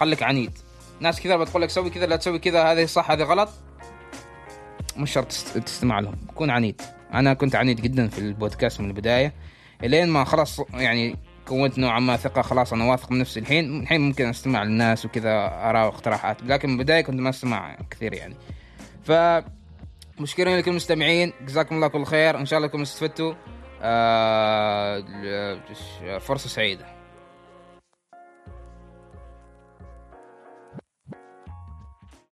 خليك 0.00 0.22
عنيد. 0.22 0.58
ناس 1.02 1.20
كثير 1.20 1.36
بتقول 1.36 1.62
لك 1.62 1.70
سوي 1.70 1.90
كذا 1.90 2.06
لا 2.06 2.16
تسوي 2.16 2.38
كذا 2.38 2.72
هذه 2.72 2.84
صح 2.84 3.10
هذه 3.10 3.22
غلط. 3.22 3.48
مش 4.96 5.12
شرط 5.12 5.26
تستمع 5.66 6.00
لهم 6.00 6.16
كون 6.34 6.50
عنيد. 6.50 6.82
أنا 7.14 7.34
كنت 7.34 7.54
عنيد 7.54 7.80
جدا 7.80 8.08
في 8.08 8.18
البودكاست 8.18 8.80
من 8.80 8.88
البداية. 8.88 9.32
إلين 9.84 10.08
ما 10.08 10.24
خلاص 10.24 10.60
يعني 10.74 11.16
كونت 11.48 11.78
نوعا 11.78 12.00
ما 12.00 12.16
ثقة 12.16 12.42
خلاص 12.42 12.72
أنا 12.72 12.84
واثق 12.84 13.12
من 13.12 13.18
نفسي. 13.18 13.40
الحين 13.40 13.80
الحين 13.82 14.00
ممكن 14.00 14.28
أستمع 14.28 14.62
للناس 14.62 15.04
وكذا 15.04 15.30
اراء 15.44 15.86
واقتراحات 15.86 16.42
لكن 16.42 16.68
من 16.68 16.74
البداية 16.74 17.00
كنت 17.00 17.20
ما 17.20 17.30
أستمع 17.30 17.76
كثير 17.90 18.14
يعني. 18.14 18.34
ف 19.04 19.12
مشكورين 20.20 20.58
لكم 20.58 20.70
المستمعين. 20.70 21.32
جزاكم 21.46 21.74
الله 21.74 21.88
كل 21.88 22.04
خير. 22.04 22.38
إن 22.38 22.46
شاء 22.46 22.56
الله 22.56 22.68
انكم 22.68 22.82
استفدتوا. 22.82 23.34
آه 23.82 25.04
فرصة 26.18 26.48
سعيدة. 26.48 26.91